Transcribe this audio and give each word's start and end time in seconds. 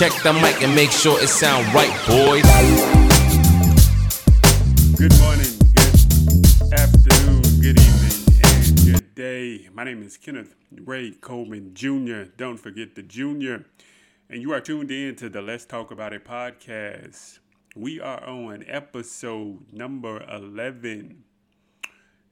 Check 0.00 0.22
the 0.22 0.32
mic 0.32 0.62
and 0.62 0.74
make 0.74 0.90
sure 0.90 1.22
it 1.22 1.28
sound 1.28 1.66
right, 1.74 1.92
boys. 2.08 2.42
Good 4.96 5.12
morning, 5.20 5.52
good 5.76 6.72
afternoon, 6.72 7.42
good 7.60 7.78
evening, 7.78 8.40
and 8.42 8.82
good 8.82 9.14
day. 9.14 9.68
My 9.74 9.84
name 9.84 10.02
is 10.02 10.16
Kenneth 10.16 10.54
Ray 10.72 11.10
Coleman 11.10 11.74
Jr. 11.74 12.22
Don't 12.34 12.56
forget 12.56 12.94
the 12.94 13.02
Junior. 13.02 13.66
And 14.30 14.40
you 14.40 14.54
are 14.54 14.60
tuned 14.62 14.90
in 14.90 15.16
to 15.16 15.28
the 15.28 15.42
Let's 15.42 15.66
Talk 15.66 15.90
About 15.90 16.14
It 16.14 16.24
podcast. 16.24 17.40
We 17.76 18.00
are 18.00 18.26
on 18.26 18.64
episode 18.66 19.70
number 19.70 20.22
11. 20.32 21.24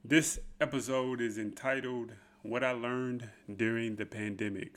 This 0.02 0.38
episode 0.58 1.20
is 1.20 1.36
entitled 1.36 2.12
What 2.40 2.64
I 2.64 2.72
Learned 2.72 3.28
During 3.54 3.96
the 3.96 4.06
Pandemic. 4.06 4.72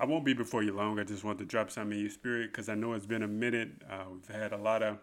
I 0.00 0.04
won't 0.04 0.24
be 0.24 0.32
before 0.32 0.62
you 0.62 0.72
long. 0.72 1.00
I 1.00 1.04
just 1.04 1.24
want 1.24 1.38
to 1.38 1.44
drop 1.44 1.70
some 1.70 1.90
in 1.90 1.98
your 1.98 2.10
spirit 2.10 2.52
because 2.52 2.68
I 2.68 2.74
know 2.76 2.92
it's 2.92 3.06
been 3.06 3.22
a 3.22 3.28
minute. 3.28 3.70
Uh, 3.90 4.04
we've 4.12 4.36
had 4.36 4.52
a 4.52 4.56
lot 4.56 4.82
of 4.82 4.98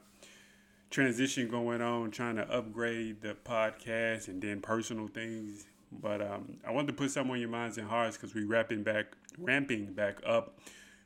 transition 0.89 1.49
going 1.49 1.81
on, 1.81 2.11
trying 2.11 2.37
to 2.37 2.49
upgrade 2.49 3.21
the 3.21 3.35
podcast 3.43 4.29
and 4.29 4.41
then 4.41 4.61
personal 4.61 5.07
things. 5.07 5.65
But 5.91 6.21
um, 6.21 6.57
I 6.65 6.71
wanted 6.71 6.87
to 6.87 6.93
put 6.93 7.11
some 7.11 7.29
on 7.29 7.39
your 7.39 7.49
minds 7.49 7.77
and 7.77 7.87
hearts 7.89 8.15
because 8.15 8.33
we're 8.33 8.47
wrapping 8.47 8.83
back, 8.83 9.07
ramping 9.37 9.93
back 9.93 10.19
up 10.25 10.59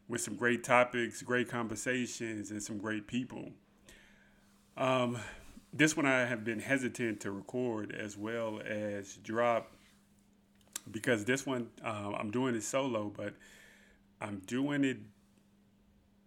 with 0.08 0.21
some 0.21 0.35
great 0.35 0.63
topics, 0.63 1.23
great 1.23 1.49
conversations, 1.49 2.52
and 2.52 2.61
some 2.61 2.77
great 2.77 3.08
people. 3.08 3.49
Um, 4.77 5.17
this 5.73 5.97
one 5.97 6.05
I 6.05 6.25
have 6.25 6.44
been 6.44 6.59
hesitant 6.59 7.21
to 7.21 7.31
record 7.31 7.91
as 7.91 8.17
well 8.17 8.61
as 8.66 9.16
drop 9.17 9.71
because 10.91 11.25
this 11.25 11.45
one 11.45 11.69
uh, 11.83 12.11
I'm 12.17 12.31
doing 12.31 12.55
it 12.55 12.63
solo, 12.63 13.11
but 13.16 13.33
I'm 14.22 14.40
doing 14.46 14.84
it 14.84 14.98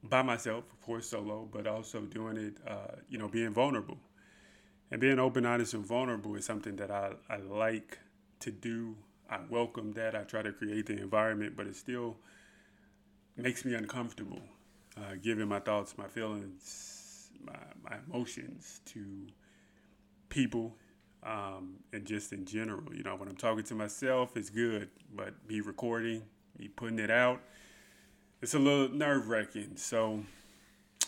by 0.02 0.22
myself, 0.22 0.64
of 0.72 0.80
course, 0.80 1.08
solo, 1.08 1.48
but 1.50 1.66
also 1.66 2.00
doing 2.00 2.36
it, 2.36 2.54
uh, 2.66 2.96
you 3.08 3.18
know, 3.18 3.28
being 3.28 3.52
vulnerable. 3.52 3.98
And 4.90 5.00
being 5.00 5.18
open, 5.18 5.46
honest, 5.46 5.74
and 5.74 5.86
vulnerable 5.86 6.34
is 6.34 6.44
something 6.44 6.76
that 6.76 6.90
I, 6.90 7.12
I 7.30 7.36
like 7.36 7.98
to 8.40 8.50
do. 8.50 8.96
I 9.30 9.38
welcome 9.48 9.92
that. 9.92 10.14
I 10.14 10.22
try 10.24 10.42
to 10.42 10.52
create 10.52 10.86
the 10.86 10.98
environment, 11.00 11.54
but 11.56 11.66
it 11.66 11.76
still 11.76 12.16
makes 13.36 13.64
me 13.64 13.74
uncomfortable, 13.74 14.42
uh, 14.96 15.14
giving 15.22 15.48
my 15.48 15.60
thoughts, 15.60 15.96
my 15.96 16.08
feelings, 16.08 17.30
my, 17.42 17.56
my 17.82 17.96
emotions 18.06 18.80
to 18.86 19.26
people 20.28 20.76
um, 21.22 21.76
and 21.92 22.04
just 22.04 22.32
in 22.32 22.44
general. 22.44 22.94
You 22.94 23.02
know, 23.02 23.16
when 23.16 23.28
I'm 23.28 23.36
talking 23.36 23.64
to 23.64 23.74
myself, 23.74 24.36
it's 24.36 24.50
good, 24.50 24.90
but 25.14 25.34
me 25.48 25.60
recording, 25.60 26.22
me 26.58 26.68
putting 26.68 26.98
it 26.98 27.10
out, 27.10 27.40
it's 28.42 28.54
a 28.54 28.58
little 28.58 28.88
nerve 28.88 29.28
wracking. 29.28 29.76
So 29.76 30.24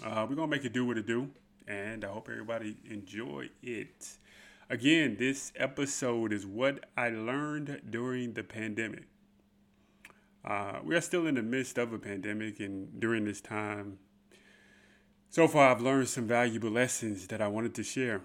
uh, 0.02 0.24
we're 0.28 0.36
gonna 0.36 0.46
make 0.46 0.64
it 0.64 0.72
do 0.72 0.86
what 0.86 0.96
it 0.96 1.06
do, 1.06 1.30
and 1.66 2.04
I 2.04 2.08
hope 2.08 2.28
everybody 2.30 2.76
enjoy 2.88 3.50
it. 3.62 4.16
Again, 4.70 5.16
this 5.18 5.52
episode 5.56 6.32
is 6.32 6.46
what 6.46 6.84
I 6.96 7.10
learned 7.10 7.82
during 7.90 8.32
the 8.32 8.44
pandemic. 8.44 9.04
Uh, 10.44 10.78
we 10.84 10.94
are 10.94 11.00
still 11.00 11.26
in 11.26 11.34
the 11.34 11.42
midst 11.42 11.76
of 11.76 11.92
a 11.92 11.98
pandemic, 11.98 12.60
and 12.60 13.00
during 13.00 13.24
this 13.24 13.40
time, 13.40 13.98
so 15.28 15.48
far, 15.48 15.70
I've 15.70 15.82
learned 15.82 16.08
some 16.08 16.28
valuable 16.28 16.70
lessons 16.70 17.26
that 17.26 17.42
I 17.42 17.48
wanted 17.48 17.74
to 17.74 17.82
share. 17.82 18.20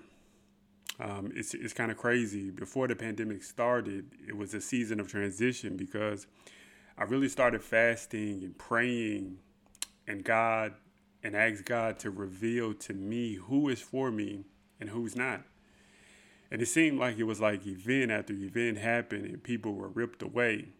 Um, 0.99 1.31
it's 1.35 1.55
it's 1.55 1.73
kind 1.73 1.89
of 1.89 1.97
crazy. 1.97 2.51
Before 2.51 2.87
the 2.87 2.95
pandemic 2.95 3.41
started, 3.41 4.11
it 4.27 4.37
was 4.37 4.53
a 4.53 4.61
season 4.61 4.99
of 4.99 5.07
transition 5.07 5.77
because 5.77 6.27
I 6.99 7.03
really 7.03 7.29
started 7.29 7.63
fasting 7.63 8.43
and 8.43 8.57
praying 8.57 9.37
and 10.05 10.21
God 10.21 10.73
and 11.23 11.33
asked 11.33 11.63
God 11.63 11.97
to 11.99 12.11
reveal 12.11 12.73
to 12.73 12.93
me 12.93 13.35
who 13.35 13.69
is 13.69 13.79
for 13.79 14.11
me 14.11 14.43
and 14.81 14.89
who's 14.89 15.15
not. 15.15 15.43
And 16.51 16.61
it 16.61 16.65
seemed 16.65 16.99
like 16.99 17.17
it 17.17 17.23
was 17.23 17.39
like 17.39 17.65
event 17.65 18.11
after 18.11 18.33
event 18.33 18.79
happened 18.79 19.27
and 19.27 19.41
people 19.41 19.75
were 19.75 19.87
ripped 19.87 20.21
away. 20.21 20.73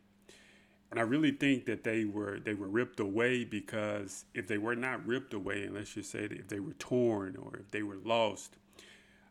And 0.92 1.00
I 1.00 1.04
really 1.04 1.32
think 1.32 1.66
that 1.68 1.86
they 1.86 2.04
were 2.04 2.38
they 2.44 2.54
were 2.54 2.68
ripped 2.68 3.00
away 3.00 3.46
because 3.46 4.26
if 4.34 4.46
they 4.46 4.58
were 4.58 4.76
not 4.76 5.08
ripped 5.08 5.34
away, 5.34 5.64
and 5.64 5.74
let's 5.74 5.94
just 5.94 6.12
say 6.12 6.28
if 6.30 6.50
they 6.50 6.60
were 6.60 6.74
torn 6.74 7.38
or 7.38 7.60
if 7.60 7.72
they 7.72 7.84
were 7.84 8.00
lost, 8.04 8.58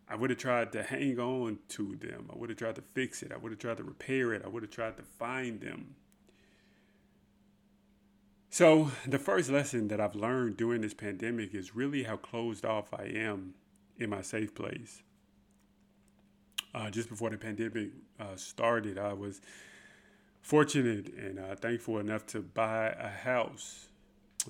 I 0.09 0.15
would 0.15 0.31
have 0.31 0.39
tried 0.39 0.73
to 0.73 0.83
hang 0.83 1.19
on 1.19 1.59
to 1.71 1.97
them. 1.97 2.31
I 2.33 2.39
would 2.39 2.49
have 2.49 2.59
tried 2.59 2.77
to 2.77 2.83
fix 2.95 3.23
it. 3.23 3.31
I 3.31 3.37
would 3.37 3.53
have 3.53 3.59
tried 3.59 3.77
to 3.77 3.85
repair 3.85 4.33
it. 4.33 4.43
I 4.43 4.49
would 4.49 4.63
have 4.63 4.71
tried 4.71 4.97
to 4.97 5.03
find 5.03 5.61
them. 5.61 5.97
So, 8.51 8.91
the 9.07 9.19
first 9.19 9.51
lesson 9.51 9.89
that 9.89 10.01
I've 10.01 10.15
learned 10.15 10.57
during 10.57 10.81
this 10.81 10.95
pandemic 10.95 11.55
is 11.55 11.77
really 11.77 12.05
how 12.05 12.17
closed 12.17 12.65
off 12.65 12.95
I 12.95 13.05
am 13.05 13.53
in 13.99 14.09
my 14.09 14.23
safe 14.23 14.55
place. 14.55 15.03
Uh, 16.75 16.89
just 16.89 17.11
before 17.11 17.29
the 17.29 17.37
pandemic 17.37 17.91
uh, 18.19 18.37
started, 18.37 18.99
I 18.99 19.13
was 19.13 19.43
fortunate 20.41 21.13
and 21.15 21.39
uh, 21.39 21.57
thankful 21.57 21.99
enough 21.99 22.25
to 22.29 22.41
buy 22.41 22.89
a 22.99 23.09
house. 23.09 23.89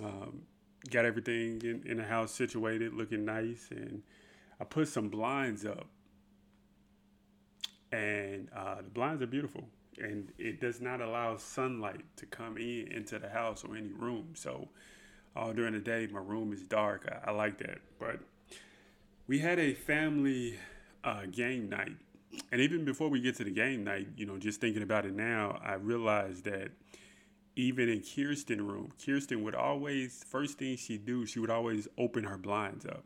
Um, 0.01 0.43
got 0.91 1.05
everything 1.05 1.61
in, 1.65 1.83
in 1.85 1.97
the 1.97 2.05
house 2.05 2.31
situated, 2.31 2.95
looking 2.95 3.25
nice, 3.25 3.67
and 3.73 4.03
I 4.61 4.65
put 4.65 4.87
some 4.87 5.09
blinds 5.09 5.67
up. 5.67 5.89
And 7.91 8.49
uh, 8.55 8.77
the 8.77 8.91
blinds 8.91 9.23
are 9.23 9.27
beautiful 9.27 9.69
and 10.01 10.33
it 10.39 10.61
does 10.61 10.81
not 10.81 11.01
allow 11.01 11.37
sunlight 11.37 12.05
to 12.17 12.27
come 12.27 12.57
in 12.57 12.89
into 12.91 13.19
the 13.19 13.29
house 13.29 13.65
or 13.65 13.77
any 13.77 13.89
room. 13.89 14.31
So 14.35 14.69
all 15.37 15.53
during 15.53 15.75
the 15.75 15.81
day, 15.81 16.09
my 16.11 16.21
room 16.21 16.53
is 16.53 16.63
dark. 16.63 17.09
I, 17.11 17.31
I, 17.31 17.33
like 17.33 17.59
that. 17.59 17.79
But 17.99 18.21
we 19.27 19.39
had 19.39 19.59
a 19.59 19.75
family 19.75 20.59
uh, 21.05 21.23
game 21.31 21.69
night, 21.69 21.97
and 22.51 22.61
even 22.61 22.85
before 22.85 23.09
we 23.09 23.21
get 23.21 23.37
to 23.37 23.45
the 23.45 23.51
game 23.51 23.85
night, 23.85 24.09
you 24.17 24.27
know, 24.27 24.39
just 24.39 24.61
thinking 24.61 24.83
about 24.83 25.05
it 25.05 25.15
now, 25.15 25.61
I 25.65 25.75
realized 25.75 26.45
that 26.45 26.71
even 27.57 27.89
in 27.89 28.03
Kirsten 28.03 28.67
room, 28.67 28.93
Kirsten 29.05 29.43
would 29.43 29.55
always 29.55 30.25
first 30.29 30.59
thing 30.59 30.77
she'd 30.77 31.05
do, 31.05 31.27
she 31.27 31.41
would 31.41 31.51
always 31.51 31.89
open 31.99 32.25
her 32.25 32.39
blinds 32.39 32.87
up 32.87 33.05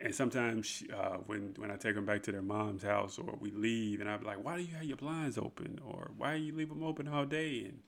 and 0.00 0.14
sometimes 0.14 0.82
uh, 0.96 1.18
when 1.26 1.54
when 1.58 1.70
I 1.70 1.76
take 1.76 1.94
them 1.94 2.06
back 2.06 2.22
to 2.24 2.32
their 2.32 2.42
mom's 2.42 2.82
house 2.82 3.18
or 3.18 3.36
we 3.38 3.50
leave, 3.50 4.00
and 4.00 4.08
I'm 4.08 4.22
like, 4.22 4.42
"Why 4.42 4.56
do 4.56 4.62
you 4.62 4.74
have 4.74 4.84
your 4.84 4.96
blinds 4.96 5.36
open?" 5.36 5.78
or 5.84 6.10
"Why 6.16 6.38
do 6.38 6.42
you 6.42 6.54
leave 6.54 6.70
them 6.70 6.82
open 6.82 7.06
all 7.06 7.26
day?" 7.26 7.64
And, 7.64 7.80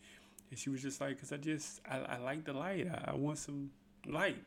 and 0.51 0.59
she 0.59 0.69
was 0.69 0.83
just 0.83 1.01
like, 1.01 1.19
"Cause 1.19 1.33
I 1.33 1.39
just 1.39 1.81
I, 1.89 1.99
I 1.99 2.19
like 2.19 2.45
the 2.45 2.53
light. 2.53 2.87
I, 2.87 3.12
I, 3.12 3.15
want 3.15 3.39
some 3.39 3.71
light." 4.06 4.45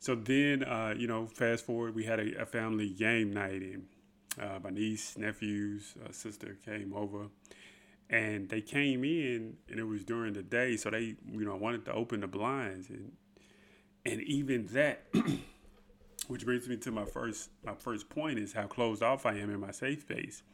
So 0.00 0.14
then, 0.14 0.64
uh, 0.64 0.94
you 0.96 1.06
know, 1.06 1.26
fast 1.26 1.64
forward, 1.64 1.94
we 1.94 2.04
had 2.04 2.20
a, 2.20 2.42
a 2.42 2.46
family 2.46 2.90
game 2.90 3.32
night, 3.32 3.62
and 3.62 3.86
uh, 4.38 4.58
my 4.62 4.70
niece, 4.70 5.16
nephews, 5.16 5.94
uh, 6.04 6.12
sister 6.12 6.58
came 6.64 6.92
over, 6.94 7.28
and 8.10 8.50
they 8.50 8.60
came 8.60 9.02
in, 9.04 9.56
and 9.70 9.80
it 9.80 9.84
was 9.84 10.04
during 10.04 10.34
the 10.34 10.42
day, 10.42 10.76
so 10.76 10.90
they, 10.90 11.16
you 11.32 11.44
know, 11.44 11.56
wanted 11.56 11.86
to 11.86 11.92
open 11.92 12.20
the 12.20 12.28
blinds, 12.28 12.90
and 12.90 13.12
and 14.04 14.20
even 14.22 14.66
that. 14.66 15.06
which 16.30 16.44
brings 16.44 16.68
me 16.68 16.76
to 16.76 16.92
my 16.92 17.04
first 17.04 17.50
my 17.64 17.74
first 17.74 18.08
point 18.08 18.38
is 18.38 18.52
how 18.52 18.64
closed 18.64 19.02
off 19.02 19.26
I 19.26 19.32
am 19.32 19.50
in 19.50 19.58
my 19.58 19.72
safe 19.72 20.02
space. 20.02 20.44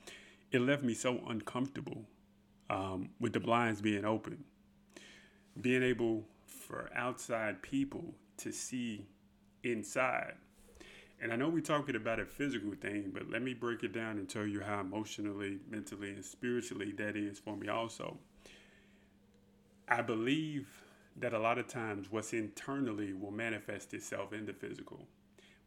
It 0.51 0.61
left 0.61 0.83
me 0.83 0.95
so 0.95 1.21
uncomfortable 1.29 2.07
um, 2.71 3.11
with 3.21 3.35
the 3.35 3.41
blinds 3.41 3.83
being 3.83 4.07
open, 4.07 4.45
being 5.61 5.83
able 5.83 6.25
for 6.47 6.89
outside 6.95 7.61
people 7.61 8.15
to 8.39 8.53
see 8.53 9.05
inside. 9.65 10.33
And 11.21 11.31
I 11.31 11.37
know 11.37 11.51
we're 11.51 11.61
talking 11.61 11.97
about 11.97 12.21
a 12.21 12.25
physical 12.25 12.73
thing, 12.73 13.11
but 13.13 13.29
let 13.29 13.43
me 13.43 13.53
break 13.53 13.83
it 13.83 13.93
down 13.93 14.17
and 14.17 14.27
tell 14.27 14.47
you 14.47 14.63
how 14.63 14.81
emotionally, 14.81 15.59
mentally, 15.69 16.09
and 16.09 16.25
spiritually 16.25 16.93
that 16.93 17.17
is 17.17 17.39
for 17.39 17.55
me 17.55 17.69
also. 17.69 18.17
I 19.89 20.01
believe 20.01 20.69
that 21.19 21.35
a 21.35 21.39
lot 21.39 21.59
of 21.59 21.69
times 21.69 22.11
what's 22.11 22.33
internally 22.33 23.13
will 23.13 23.31
manifest 23.31 23.93
itself 23.93 24.33
in 24.33 24.47
the 24.47 24.55
physical. 24.55 25.07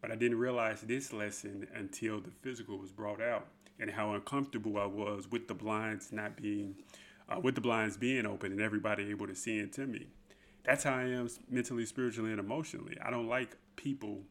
But 0.01 0.11
I 0.11 0.15
didn't 0.15 0.39
realize 0.39 0.81
this 0.81 1.11
lesson 1.11 1.67
until 1.75 2.19
the 2.21 2.31
physical 2.41 2.77
was 2.77 2.91
brought 2.91 3.21
out 3.21 3.47
and 3.79 3.89
how 3.89 4.13
uncomfortable 4.13 4.77
I 4.77 4.85
was 4.85 5.29
with 5.29 5.47
the 5.47 5.53
blinds 5.53 6.11
not 6.11 6.41
being, 6.41 6.75
uh, 7.27 7.39
with 7.39 7.55
the 7.55 7.61
blinds 7.61 7.97
being 7.97 8.25
open 8.25 8.51
and 8.51 8.61
everybody 8.61 9.09
able 9.09 9.27
to 9.27 9.35
see 9.35 9.59
into 9.59 9.85
me. 9.87 10.07
That's 10.63 10.83
how 10.83 10.95
I 10.95 11.03
am 11.03 11.29
mentally, 11.49 11.85
spiritually, 11.85 12.31
and 12.31 12.39
emotionally. 12.39 12.97
I 13.03 13.09
don't 13.09 13.27
like 13.27 13.57
people 13.75 14.21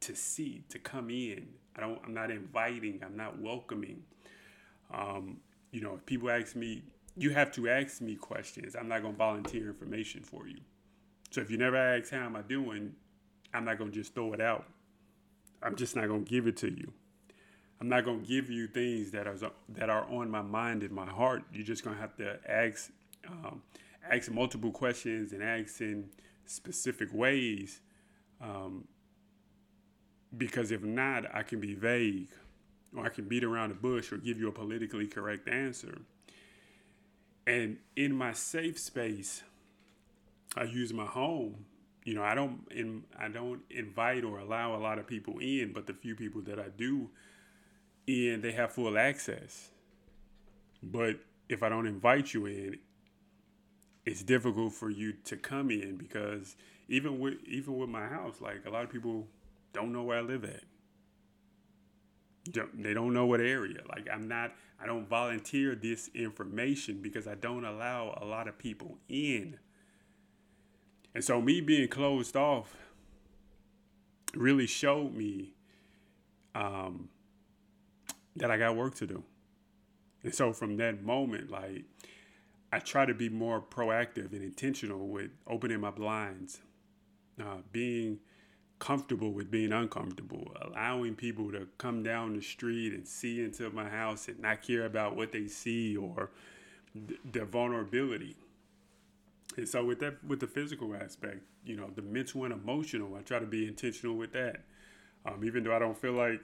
to 0.00 0.14
see, 0.14 0.64
to 0.70 0.78
come 0.78 1.10
in. 1.10 1.46
I 1.76 1.80
don't. 1.80 2.00
I'm 2.04 2.14
not 2.14 2.30
inviting. 2.30 3.00
I'm 3.04 3.16
not 3.16 3.38
welcoming. 3.38 4.02
Um, 4.92 5.38
you 5.72 5.80
know, 5.80 5.94
if 5.94 6.06
people 6.06 6.30
ask 6.30 6.56
me, 6.56 6.82
you 7.16 7.30
have 7.30 7.52
to 7.52 7.68
ask 7.68 8.00
me 8.00 8.14
questions. 8.14 8.74
I'm 8.74 8.88
not 8.88 9.02
gonna 9.02 9.14
volunteer 9.14 9.68
information 9.68 10.22
for 10.22 10.46
you. 10.46 10.58
So 11.30 11.40
if 11.40 11.50
you 11.50 11.58
never 11.58 11.76
ask 11.76 12.10
how 12.12 12.24
am 12.24 12.36
I 12.36 12.42
doing, 12.42 12.92
I'm 13.52 13.64
not 13.64 13.78
gonna 13.78 13.90
just 13.90 14.14
throw 14.14 14.32
it 14.32 14.40
out. 14.40 14.64
I'm 15.66 15.74
just 15.74 15.96
not 15.96 16.06
gonna 16.06 16.20
give 16.20 16.46
it 16.46 16.56
to 16.58 16.68
you. 16.68 16.92
I'm 17.80 17.88
not 17.88 18.04
gonna 18.04 18.18
give 18.18 18.48
you 18.48 18.68
things 18.68 19.10
that 19.10 19.26
are 19.26 19.36
that 19.70 19.90
are 19.90 20.08
on 20.08 20.30
my 20.30 20.42
mind 20.42 20.82
and 20.82 20.92
my 20.92 21.06
heart. 21.06 21.42
You're 21.52 21.64
just 21.64 21.84
gonna 21.84 21.98
have 21.98 22.16
to 22.16 22.38
ask 22.48 22.90
um, 23.28 23.62
ask 24.10 24.30
multiple 24.30 24.70
questions 24.70 25.32
and 25.32 25.42
ask 25.42 25.80
in 25.80 26.08
specific 26.46 27.12
ways. 27.12 27.80
Um, 28.40 28.86
because 30.36 30.70
if 30.70 30.82
not, 30.82 31.34
I 31.34 31.42
can 31.42 31.60
be 31.60 31.74
vague 31.74 32.28
or 32.96 33.04
I 33.04 33.08
can 33.08 33.24
beat 33.24 33.42
around 33.42 33.70
the 33.70 33.74
bush 33.74 34.12
or 34.12 34.18
give 34.18 34.38
you 34.38 34.48
a 34.48 34.52
politically 34.52 35.06
correct 35.06 35.48
answer. 35.48 35.98
And 37.46 37.78
in 37.96 38.14
my 38.14 38.32
safe 38.32 38.78
space, 38.78 39.42
I 40.56 40.64
use 40.64 40.92
my 40.92 41.06
home. 41.06 41.64
You 42.06 42.14
know, 42.14 42.22
I 42.22 42.36
don't 42.36 42.60
in, 42.70 43.02
I 43.18 43.26
don't 43.26 43.62
invite 43.68 44.22
or 44.22 44.38
allow 44.38 44.76
a 44.76 44.78
lot 44.78 45.00
of 45.00 45.08
people 45.08 45.40
in, 45.40 45.72
but 45.74 45.88
the 45.88 45.92
few 45.92 46.14
people 46.14 46.40
that 46.42 46.56
I 46.56 46.68
do 46.68 47.10
in, 48.06 48.42
they 48.42 48.52
have 48.52 48.70
full 48.70 48.96
access. 48.96 49.70
But 50.84 51.16
if 51.48 51.64
I 51.64 51.68
don't 51.68 51.88
invite 51.88 52.32
you 52.32 52.46
in, 52.46 52.78
it's 54.04 54.22
difficult 54.22 54.72
for 54.72 54.88
you 54.88 55.14
to 55.24 55.36
come 55.36 55.68
in 55.72 55.96
because 55.96 56.54
even 56.88 57.18
with 57.18 57.34
even 57.44 57.76
with 57.76 57.88
my 57.88 58.06
house, 58.06 58.36
like 58.40 58.64
a 58.66 58.70
lot 58.70 58.84
of 58.84 58.90
people 58.90 59.26
don't 59.72 59.92
know 59.92 60.04
where 60.04 60.18
I 60.18 60.22
live 60.22 60.44
at. 60.44 60.62
They 62.72 62.94
don't 62.94 63.14
know 63.14 63.26
what 63.26 63.40
area. 63.40 63.80
Like 63.88 64.06
I'm 64.14 64.28
not. 64.28 64.52
I 64.80 64.86
don't 64.86 65.08
volunteer 65.08 65.74
this 65.74 66.08
information 66.14 67.02
because 67.02 67.26
I 67.26 67.34
don't 67.34 67.64
allow 67.64 68.16
a 68.22 68.24
lot 68.24 68.46
of 68.46 68.56
people 68.58 68.98
in. 69.08 69.58
And 71.16 71.24
so 71.24 71.40
me 71.40 71.62
being 71.62 71.88
closed 71.88 72.36
off 72.36 72.76
really 74.34 74.66
showed 74.66 75.14
me 75.14 75.54
um, 76.54 77.08
that 78.36 78.50
I 78.50 78.58
got 78.58 78.76
work 78.76 78.96
to 78.96 79.06
do. 79.06 79.22
And 80.24 80.34
so 80.34 80.52
from 80.52 80.76
that 80.76 81.02
moment, 81.02 81.50
like 81.50 81.84
I 82.70 82.80
try 82.80 83.06
to 83.06 83.14
be 83.14 83.30
more 83.30 83.62
proactive 83.62 84.32
and 84.32 84.42
intentional 84.42 85.08
with 85.08 85.30
opening 85.46 85.80
my 85.80 85.90
blinds, 85.90 86.60
uh, 87.40 87.62
being 87.72 88.18
comfortable 88.78 89.32
with 89.32 89.50
being 89.50 89.72
uncomfortable, 89.72 90.54
allowing 90.60 91.14
people 91.14 91.50
to 91.52 91.66
come 91.78 92.02
down 92.02 92.34
the 92.36 92.42
street 92.42 92.92
and 92.92 93.08
see 93.08 93.42
into 93.42 93.70
my 93.70 93.88
house 93.88 94.28
and 94.28 94.38
not 94.40 94.60
care 94.60 94.84
about 94.84 95.16
what 95.16 95.32
they 95.32 95.46
see 95.46 95.96
or 95.96 96.30
th- 97.08 97.18
their 97.24 97.46
vulnerability. 97.46 98.36
And 99.56 99.68
so 99.68 99.84
with 99.84 100.00
that, 100.00 100.22
with 100.24 100.40
the 100.40 100.46
physical 100.46 100.94
aspect, 100.94 101.42
you 101.64 101.76
know, 101.76 101.90
the 101.94 102.02
mental 102.02 102.44
and 102.44 102.52
emotional, 102.52 103.16
I 103.16 103.22
try 103.22 103.38
to 103.38 103.46
be 103.46 103.66
intentional 103.66 104.16
with 104.16 104.32
that. 104.32 104.64
Um, 105.24 105.44
even 105.44 105.64
though 105.64 105.74
I 105.74 105.78
don't 105.78 105.96
feel 105.96 106.12
like 106.12 106.40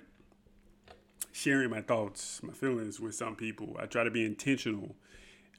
sharing 1.33 1.71
my 1.71 1.83
thoughts, 1.83 2.43
my 2.43 2.53
feelings 2.53 2.99
with 2.99 3.15
some 3.15 3.37
people, 3.37 3.77
I 3.79 3.87
try 3.87 4.05
to 4.05 4.11
be 4.11 4.25
intentional. 4.25 4.97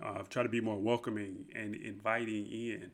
Uh, 0.04 0.24
try 0.30 0.44
to 0.44 0.50
be 0.50 0.60
more 0.60 0.78
welcoming 0.78 1.46
and 1.56 1.76
inviting 1.76 2.48
in. 2.48 2.92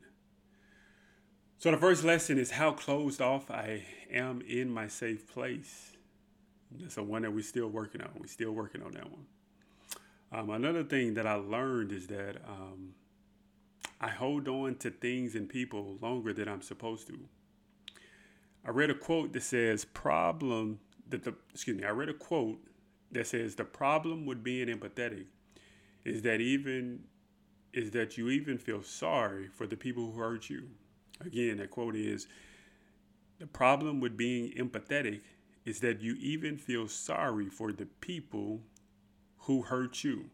So 1.58 1.70
the 1.70 1.76
first 1.76 2.04
lesson 2.04 2.38
is 2.38 2.52
how 2.52 2.72
closed 2.72 3.20
off 3.20 3.50
I 3.50 3.84
am 4.12 4.42
in 4.42 4.70
my 4.70 4.86
safe 4.86 5.26
place. 5.26 5.92
That's 6.78 6.96
a 6.98 7.02
one 7.02 7.22
that 7.22 7.32
we're 7.32 7.42
still 7.42 7.68
working 7.68 8.00
on. 8.00 8.10
We're 8.18 8.28
still 8.28 8.52
working 8.52 8.82
on 8.82 8.92
that 8.92 9.10
one. 9.10 9.26
Um, 10.32 10.50
another 10.50 10.84
thing 10.84 11.14
that 11.14 11.26
I 11.26 11.34
learned 11.34 11.90
is 11.92 12.06
that 12.06 12.36
um, 12.46 12.94
I 14.00 14.08
hold 14.08 14.48
on 14.48 14.76
to 14.76 14.90
things 14.90 15.34
and 15.34 15.48
people 15.48 15.98
longer 16.00 16.32
than 16.32 16.48
I'm 16.48 16.62
supposed 16.62 17.06
to. 17.08 17.18
I 18.64 18.70
read 18.70 18.90
a 18.90 18.94
quote 18.94 19.32
that 19.32 19.42
says 19.42 19.84
problem 19.84 20.80
that 21.08 21.24
the 21.24 21.34
excuse 21.52 21.76
me, 21.76 21.84
I 21.84 21.90
read 21.90 22.08
a 22.08 22.14
quote 22.14 22.58
that 23.12 23.26
says 23.26 23.54
the 23.54 23.64
problem 23.64 24.26
with 24.26 24.42
being 24.42 24.68
empathetic 24.68 25.26
is 26.04 26.22
that 26.22 26.40
even 26.40 27.00
is 27.72 27.90
that 27.92 28.16
you 28.16 28.30
even 28.30 28.58
feel 28.58 28.82
sorry 28.82 29.48
for 29.48 29.66
the 29.66 29.76
people 29.76 30.10
who 30.10 30.18
hurt 30.18 30.50
you. 30.50 30.68
Again, 31.24 31.58
that 31.58 31.70
quote 31.70 31.94
is 31.94 32.26
the 33.38 33.46
problem 33.46 34.00
with 34.00 34.16
being 34.16 34.52
empathetic 34.52 35.20
is 35.64 35.80
that 35.80 36.00
you 36.00 36.14
even 36.20 36.56
feel 36.56 36.88
sorry 36.88 37.48
for 37.48 37.72
the 37.72 37.86
people 38.00 38.60
who 39.38 39.62
hurt 39.62 40.02
you. 40.02 40.30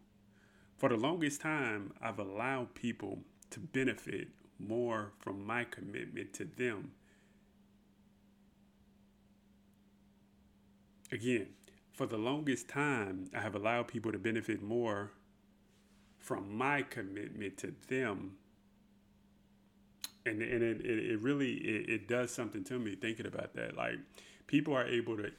For 0.77 0.89
the 0.89 0.97
longest 0.97 1.41
time, 1.41 1.93
I've 2.01 2.19
allowed 2.19 2.75
people 2.75 3.21
to 3.51 3.61
benefit 3.61 4.29
more 4.59 5.13
from 5.19 5.47
my 5.47 5.65
commitment 5.65 6.33
to 6.35 6.45
them. 6.45 6.93
Again, 11.13 11.49
for 11.93 12.07
the 12.07 12.17
longest 12.17 12.69
time, 12.69 13.31
I 13.35 13.41
have 13.41 13.55
allowed 13.55 13.89
people 13.89 14.13
to 14.13 14.19
benefit 14.19 14.63
more 14.63 15.13
from 16.19 16.57
my 16.57 16.83
commitment 16.83 17.57
to 17.59 17.75
them. 17.89 18.33
And 20.25 20.43
and 20.43 20.63
it, 20.63 20.85
it, 20.85 21.21
really 21.21 21.53
it, 21.53 21.89
it 21.89 22.09
does 22.09 22.33
something 22.33 22.65
to 22.65 22.79
me 22.79 22.97
thinking 22.97 23.27
about 23.27 23.55
that. 23.55 23.77
Like 23.77 23.99
people 24.49 24.75
are 24.75 24.85
able 24.85 25.17
to 25.19 25.31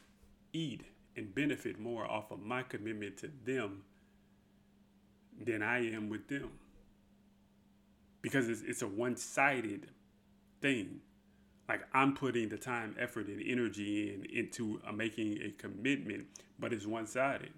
eat 0.53 0.85
and 1.17 1.35
benefit 1.35 1.77
more 1.79 2.09
off 2.09 2.31
of 2.31 2.39
my 2.39 2.63
commitment 2.63 3.17
to 3.17 3.29
them 3.43 3.83
than 5.43 5.61
I 5.61 5.93
am 5.93 6.09
with 6.09 6.29
them 6.29 6.51
because 8.21 8.49
it's, 8.49 8.61
it's 8.61 8.81
a 8.81 8.87
one-sided 8.87 9.87
thing 10.61 10.99
like 11.69 11.81
I'm 11.93 12.13
putting 12.15 12.49
the 12.49 12.57
time 12.57 12.95
effort 12.99 13.27
and 13.27 13.41
energy 13.45 14.13
in 14.13 14.25
into 14.25 14.81
uh, 14.87 14.91
making 14.91 15.39
a 15.43 15.51
commitment 15.51 16.25
but 16.59 16.73
it's 16.73 16.85
one-sided 16.85 17.53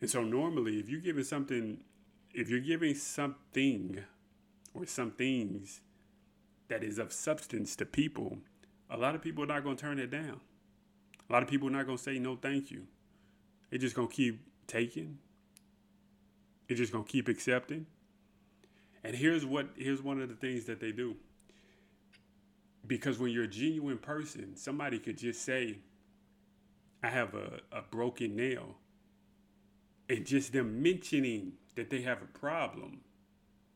and 0.00 0.10
so 0.10 0.22
normally 0.22 0.78
if 0.78 0.88
you're 0.88 1.00
giving 1.00 1.24
something 1.24 1.78
if 2.34 2.48
you're 2.48 2.60
giving 2.60 2.94
something 2.94 4.02
or 4.74 4.86
some 4.86 5.10
things 5.10 5.80
that 6.68 6.82
is 6.82 6.98
of 6.98 7.12
substance 7.12 7.76
to 7.76 7.84
people, 7.84 8.38
a 8.90 8.96
lot 8.96 9.14
of 9.14 9.22
people 9.22 9.44
are 9.44 9.48
not 9.48 9.62
going 9.62 9.76
to 9.76 9.82
turn 9.82 9.98
it 9.98 10.10
down. 10.10 10.40
A 11.28 11.32
lot 11.32 11.42
of 11.42 11.48
people 11.48 11.68
are 11.68 11.72
not 11.72 11.86
going 11.86 11.98
to 11.98 12.02
say 12.02 12.18
no 12.18 12.36
thank 12.36 12.70
you. 12.70 12.86
They're 13.70 13.78
just 13.78 13.94
going 13.94 14.08
to 14.08 14.14
keep 14.14 14.40
taking. 14.66 15.18
They're 16.66 16.76
just 16.76 16.92
going 16.92 17.04
to 17.04 17.10
keep 17.10 17.28
accepting. 17.28 17.86
And 19.04 19.16
here's 19.16 19.44
what 19.44 19.68
here's 19.76 20.02
one 20.02 20.20
of 20.20 20.28
the 20.28 20.34
things 20.34 20.64
that 20.66 20.80
they 20.80 20.92
do. 20.92 21.16
Because 22.86 23.18
when 23.18 23.30
you're 23.30 23.44
a 23.44 23.48
genuine 23.48 23.98
person, 23.98 24.56
somebody 24.56 24.98
could 24.98 25.16
just 25.16 25.42
say, 25.42 25.78
I 27.02 27.08
have 27.08 27.34
a, 27.34 27.60
a 27.70 27.82
broken 27.82 28.36
nail. 28.36 28.76
And 30.08 30.26
just 30.26 30.52
them 30.52 30.82
mentioning 30.82 31.52
that 31.76 31.90
they 31.90 32.02
have 32.02 32.22
a 32.22 32.38
problem 32.38 33.00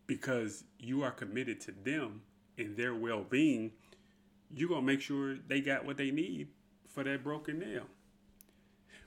because 0.06 0.64
you 0.78 1.02
are 1.02 1.10
committed 1.10 1.60
to 1.62 1.72
them 1.72 2.22
and 2.58 2.76
their 2.76 2.94
well 2.94 3.24
being, 3.28 3.72
you're 4.50 4.68
going 4.68 4.82
to 4.82 4.86
make 4.86 5.00
sure 5.00 5.36
they 5.48 5.60
got 5.60 5.84
what 5.84 5.96
they 5.96 6.10
need 6.10 6.48
for 6.86 7.04
that 7.04 7.22
broken 7.22 7.58
nail. 7.58 7.84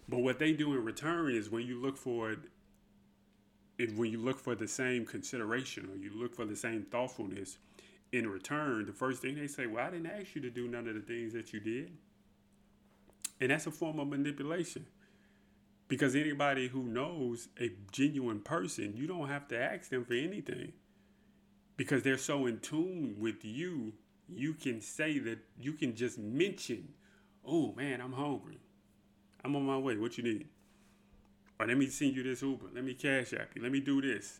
But 0.07 0.19
what 0.19 0.39
they 0.39 0.53
do 0.53 0.73
in 0.73 0.83
return 0.83 1.33
is 1.33 1.49
when 1.49 1.65
you 1.65 1.79
look 1.79 1.97
for 1.97 2.35
it, 3.79 3.95
when 3.95 4.11
you 4.11 4.19
look 4.19 4.39
for 4.39 4.53
the 4.53 4.67
same 4.67 5.05
consideration 5.05 5.89
or 5.91 5.97
you 5.97 6.11
look 6.13 6.35
for 6.35 6.45
the 6.45 6.55
same 6.55 6.83
thoughtfulness 6.83 7.57
in 8.11 8.27
return, 8.27 8.85
the 8.85 8.93
first 8.93 9.21
thing 9.21 9.35
they 9.35 9.47
say, 9.47 9.65
Well, 9.65 9.85
I 9.85 9.89
didn't 9.89 10.11
ask 10.11 10.35
you 10.35 10.41
to 10.41 10.49
do 10.49 10.67
none 10.67 10.87
of 10.87 10.95
the 10.95 11.01
things 11.01 11.33
that 11.33 11.53
you 11.53 11.59
did. 11.59 11.91
And 13.39 13.51
that's 13.51 13.67
a 13.67 13.71
form 13.71 13.99
of 13.99 14.09
manipulation. 14.09 14.85
Because 15.87 16.15
anybody 16.15 16.67
who 16.67 16.83
knows 16.83 17.47
a 17.59 17.71
genuine 17.91 18.41
person, 18.41 18.93
you 18.95 19.07
don't 19.07 19.29
have 19.29 19.47
to 19.47 19.59
ask 19.59 19.89
them 19.89 20.05
for 20.05 20.13
anything 20.13 20.73
because 21.77 22.03
they're 22.03 22.17
so 22.17 22.45
in 22.45 22.59
tune 22.59 23.15
with 23.17 23.45
you, 23.45 23.93
you 24.27 24.53
can 24.53 24.81
say 24.81 25.17
that 25.19 25.39
you 25.57 25.71
can 25.71 25.95
just 25.95 26.19
mention, 26.19 26.89
oh 27.45 27.73
man, 27.75 28.01
I'm 28.01 28.11
hungry. 28.11 28.59
I'm 29.43 29.55
on 29.55 29.65
my 29.65 29.77
way. 29.77 29.95
What 29.95 30.17
you 30.17 30.25
need? 30.25 30.49
Or 31.59 31.67
let 31.67 31.77
me 31.77 31.87
send 31.87 32.15
you 32.15 32.23
this 32.23 32.41
Uber. 32.41 32.67
Let 32.73 32.83
me 32.83 32.93
cash 32.93 33.33
app 33.33 33.49
you. 33.55 33.61
Let 33.61 33.71
me 33.71 33.81
do 33.81 34.01
this. 34.01 34.39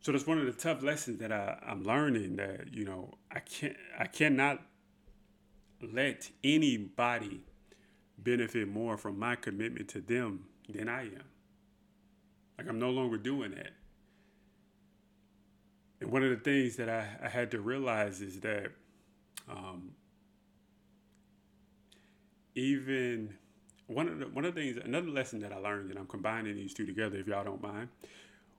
So 0.00 0.12
that's 0.12 0.26
one 0.26 0.38
of 0.38 0.46
the 0.46 0.52
tough 0.52 0.82
lessons 0.82 1.18
that 1.18 1.32
I, 1.32 1.58
I'm 1.66 1.82
learning 1.82 2.36
that, 2.36 2.72
you 2.72 2.84
know, 2.84 3.14
I 3.30 3.40
can't 3.40 3.76
I 3.98 4.06
cannot 4.06 4.62
let 5.82 6.30
anybody 6.42 7.42
benefit 8.16 8.68
more 8.68 8.96
from 8.96 9.18
my 9.18 9.36
commitment 9.36 9.88
to 9.90 10.00
them 10.00 10.46
than 10.68 10.88
I 10.88 11.02
am. 11.02 11.24
Like 12.56 12.68
I'm 12.68 12.78
no 12.78 12.90
longer 12.90 13.16
doing 13.16 13.50
that. 13.50 13.72
And 16.00 16.12
one 16.12 16.22
of 16.22 16.30
the 16.30 16.36
things 16.36 16.76
that 16.76 16.88
I, 16.88 17.06
I 17.22 17.28
had 17.28 17.50
to 17.50 17.60
realize 17.60 18.20
is 18.20 18.40
that 18.40 18.70
um, 19.48 19.90
even 22.58 23.34
one 23.86 24.08
of 24.08 24.18
the 24.18 24.28
one 24.28 24.44
of 24.44 24.54
the 24.54 24.62
things 24.62 24.78
another 24.84 25.10
lesson 25.10 25.40
that 25.40 25.52
I 25.52 25.58
learned, 25.58 25.90
and 25.90 25.98
I'm 25.98 26.06
combining 26.06 26.56
these 26.56 26.74
two 26.74 26.86
together 26.86 27.18
if 27.18 27.26
y'all 27.26 27.44
don't 27.44 27.62
mind. 27.62 27.88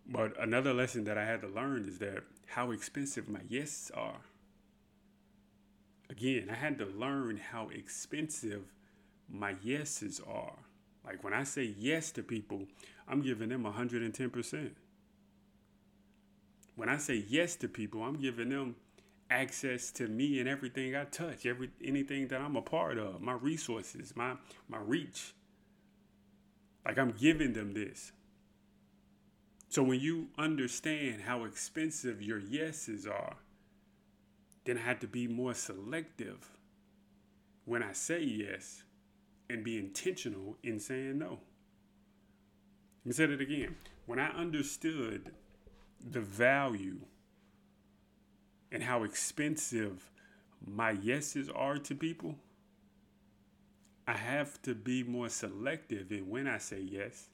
But 0.07 0.41
another 0.41 0.73
lesson 0.73 1.03
that 1.05 1.17
I 1.17 1.25
had 1.25 1.41
to 1.41 1.47
learn 1.47 1.87
is 1.87 1.99
that 1.99 2.23
how 2.47 2.71
expensive 2.71 3.29
my 3.29 3.41
yes 3.49 3.91
are. 3.95 4.21
Again, 6.09 6.49
I 6.51 6.55
had 6.55 6.79
to 6.79 6.85
learn 6.85 7.37
how 7.37 7.69
expensive 7.69 8.63
my 9.29 9.55
yeses 9.63 10.21
are. 10.27 10.57
Like 11.05 11.23
when 11.23 11.33
I 11.33 11.43
say 11.43 11.75
yes 11.77 12.11
to 12.13 12.23
people, 12.23 12.65
I'm 13.07 13.21
giving 13.21 13.49
them 13.49 13.63
110%. 13.65 14.71
when 16.75 16.89
I 16.89 16.97
say 16.97 17.25
yes 17.29 17.55
to 17.57 17.67
people, 17.67 18.03
I'm 18.03 18.15
giving 18.17 18.49
them 18.49 18.75
access 19.29 19.91
to 19.91 20.07
me 20.07 20.39
and 20.39 20.50
everything 20.50 20.95
I 20.95 21.05
touch, 21.05 21.45
every 21.45 21.69
anything 21.83 22.27
that 22.29 22.41
I'm 22.41 22.55
a 22.55 22.62
part 22.62 22.98
of, 22.98 23.21
my 23.21 23.33
resources, 23.33 24.13
my 24.15 24.36
my 24.67 24.79
reach. 24.79 25.33
Like 26.86 26.98
I'm 26.98 27.12
giving 27.12 27.53
them 27.53 27.74
this. 27.74 28.12
So 29.69 29.83
when 29.83 30.00
you 30.00 30.29
understand 30.38 31.21
how 31.21 31.43
expensive 31.43 32.21
your 32.21 32.39
yeses 32.39 33.05
are, 33.05 33.36
then 34.65 34.79
I 34.79 34.81
have 34.81 35.00
to 35.01 35.07
be 35.07 35.27
more 35.27 35.53
selective 35.53 36.50
when 37.65 37.83
I 37.83 37.93
say 37.93 38.24
yes 38.24 38.83
and 39.50 39.63
be 39.63 39.77
intentional 39.77 40.57
in 40.63 40.79
saying 40.79 41.19
no. 41.19 41.39
Let 43.00 43.05
me 43.05 43.12
say 43.13 43.24
it 43.25 43.41
again. 43.41 43.75
When 44.07 44.19
I 44.19 44.29
understood 44.29 45.31
the 46.03 46.21
value 46.21 47.01
and 48.71 48.83
how 48.83 49.03
expensive 49.03 50.09
my 50.65 50.91
yeses 50.91 51.49
are 51.49 51.77
to 51.77 51.95
people, 51.95 52.35
I 54.07 54.13
have 54.13 54.61
to 54.63 54.73
be 54.73 55.03
more 55.03 55.29
selective 55.29 56.11
in 56.11 56.29
when 56.29 56.47
I 56.47 56.57
say 56.57 56.79
yes, 56.79 57.27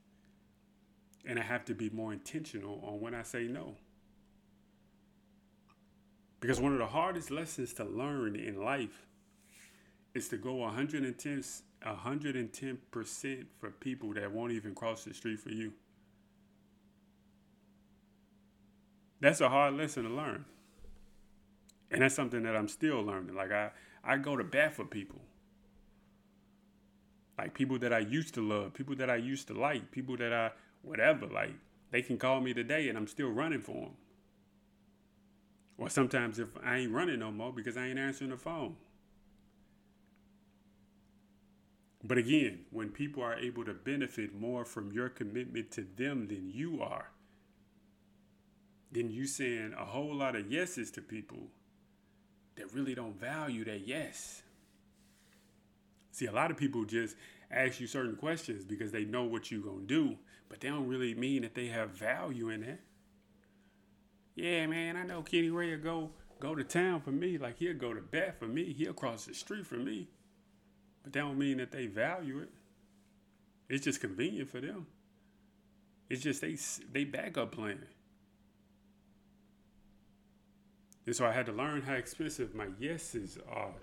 and 1.26 1.40
I 1.40 1.44
have 1.44 1.66
to 1.66 1.74
be 1.74 1.90
more 1.90 2.14
intentional 2.14 2.82
on 2.86 3.00
when 3.00 3.16
I 3.16 3.24
say 3.24 3.44
no. 3.44 3.76
Because 6.40 6.60
one 6.60 6.74
of 6.74 6.80
the 6.80 6.88
hardest 6.88 7.32
lessons 7.32 7.74
to 7.76 7.86
learn 7.86 8.36
in 8.36 8.62
life 8.62 9.08
is 10.14 10.28
to 10.30 10.38
go 10.38 10.56
110, 10.56 11.44
110% 11.86 13.46
for 13.60 13.72
people 13.72 14.14
that 14.14 14.32
won't 14.32 14.52
even 14.52 14.76
cross 14.76 15.06
the 15.06 15.14
street 15.14 15.40
for 15.40 15.50
you. 15.50 15.74
That's 19.22 19.42
a 19.42 19.50
hard 19.50 19.76
lesson 19.76 20.04
to 20.04 20.10
learn 20.10 20.46
and 21.92 22.02
that's 22.02 22.16
something 22.16 22.44
that 22.44 22.56
I'm 22.56 22.68
still 22.68 23.02
learning. 23.02 23.36
Like 23.36 23.52
I, 23.52 23.72
I 24.04 24.18
go 24.18 24.36
to 24.36 24.44
bat 24.44 24.76
for 24.76 24.86
people. 24.86 25.22
Like 27.38 27.54
people 27.54 27.78
that 27.80 27.92
I 27.92 28.00
used 28.00 28.34
to 28.36 28.42
love, 28.42 28.74
people 28.74 28.96
that 28.96 29.10
I 29.10 29.18
used 29.18 29.48
to 29.48 29.54
like, 29.54 29.92
people 29.92 30.18
that 30.18 30.34
I 30.34 30.52
whatever. 30.82 31.28
Like 31.28 31.54
they 31.92 32.02
can 32.02 32.18
call 32.18 32.42
me 32.42 32.54
today, 32.54 32.90
and 32.90 32.98
I'm 32.98 33.08
still 33.08 33.30
running 33.30 33.62
for 33.62 33.74
them. 33.74 33.98
Or 35.78 35.90
sometimes 35.90 36.40
if 36.40 36.50
I 36.64 36.78
ain't 36.78 36.94
running 36.94 37.20
no 37.20 37.32
more 37.32 37.52
because 37.52 37.76
I 37.76 37.88
ain't 37.88 38.00
answering 38.00 38.30
the 38.30 38.38
phone. 38.38 38.76
But 42.04 42.18
again, 42.18 42.66
when 42.70 42.90
people 42.90 43.24
are 43.24 43.36
able 43.36 43.66
to 43.66 43.74
benefit 43.74 44.34
more 44.34 44.64
from 44.64 44.92
your 44.92 45.10
commitment 45.10 45.72
to 45.72 45.86
them 45.98 46.28
than 46.28 46.52
you 46.54 46.82
are, 46.82 47.10
then 48.92 49.10
you 49.10 49.26
saying 49.26 49.74
a 49.78 49.86
whole 49.86 50.16
lot 50.16 50.36
of 50.36 50.52
yeses 50.52 50.92
to 50.92 51.02
people 51.02 51.48
that 52.56 52.74
really 52.74 52.96
don't 52.96 53.20
value 53.20 53.66
that 53.66 53.88
yes. 53.88 54.42
See, 56.12 56.26
a 56.28 56.32
lot 56.32 56.52
of 56.52 56.58
people 56.58 56.86
just 56.86 57.16
ask 57.52 57.80
you 57.80 57.88
certain 57.88 58.16
questions 58.16 58.64
because 58.64 58.92
they 58.92 59.06
know 59.06 59.24
what 59.24 59.52
you're 59.52 59.62
going 59.62 59.88
to 59.88 59.88
do, 59.88 60.16
but 60.48 60.62
they 60.62 60.70
don't 60.70 60.88
really 60.88 61.14
mean 61.14 61.42
that 61.42 61.56
they 61.56 61.68
have 61.68 61.92
value 61.92 62.50
in 62.50 62.64
it. 62.64 62.80
Yeah, 64.36 64.68
man, 64.68 64.98
I 64.98 65.04
know 65.04 65.22
Kenny 65.22 65.50
Ray 65.50 65.76
will 65.76 65.84
go 65.84 66.12
go 66.40 66.56
to 66.56 66.64
town 66.64 67.02
for 67.02 67.12
me. 67.12 67.38
Like 67.38 67.58
he'll 67.58 67.74
go 67.74 67.94
to 67.94 68.02
bat 68.02 68.38
for 68.40 68.48
me. 68.48 68.74
He'll 68.74 68.94
cross 68.94 69.26
the 69.26 69.34
street 69.34 69.66
for 69.66 69.76
me. 69.76 70.10
But 71.04 71.14
that 71.14 71.20
don't 71.20 71.38
mean 71.38 71.58
that 71.58 71.72
they 71.72 71.88
value 71.88 72.40
it. 72.40 72.50
It's 73.70 73.84
just 73.84 74.02
convenient 74.02 74.50
for 74.50 74.60
them. 74.60 74.88
It's 76.10 76.22
just 76.22 76.42
they 76.42 76.58
they 76.92 77.04
backup 77.04 77.52
plan. 77.52 77.86
And 81.06 81.16
so 81.16 81.26
I 81.26 81.32
had 81.32 81.46
to 81.46 81.52
learn 81.52 81.84
how 81.84 81.94
expensive 81.94 82.56
my 82.56 82.68
yeses 82.80 83.38
are. 83.50 83.76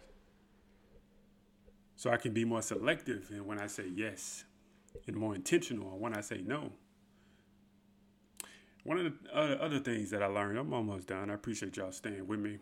So 1.96 2.10
I 2.10 2.16
can 2.16 2.32
be 2.32 2.44
more 2.44 2.62
selective 2.62 3.30
in 3.30 3.46
when 3.46 3.60
I 3.60 3.68
say 3.68 3.84
yes 3.94 4.44
and 5.06 5.16
more 5.16 5.34
intentional 5.34 5.88
on 5.92 6.00
when 6.00 6.14
I 6.14 6.20
say 6.20 6.42
no. 6.44 6.72
One 8.84 8.98
of 8.98 9.12
the 9.22 9.62
other 9.62 9.78
things 9.78 10.10
that 10.10 10.22
I 10.22 10.26
learned, 10.26 10.58
I'm 10.58 10.72
almost 10.72 11.06
done. 11.06 11.30
I 11.30 11.34
appreciate 11.34 11.76
y'all 11.76 11.92
staying 11.92 12.26
with 12.26 12.40
me. 12.40 12.58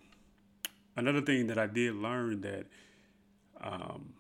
Another 0.95 1.23
thing 1.23 1.47
that 1.47 1.59
I 1.59 1.67
did 1.67 1.95
learn 1.95 2.43
that 2.43 2.67
um, 3.63 4.13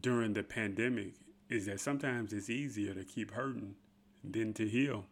during 0.00 0.32
the 0.32 0.42
pandemic 0.42 1.12
is 1.50 1.66
that 1.66 1.80
sometimes 1.80 2.32
it's 2.32 2.48
easier 2.48 2.94
to 2.94 3.04
keep 3.04 3.32
hurting 3.32 3.74
than 4.24 4.54
to 4.54 4.66
heal. 4.66 5.04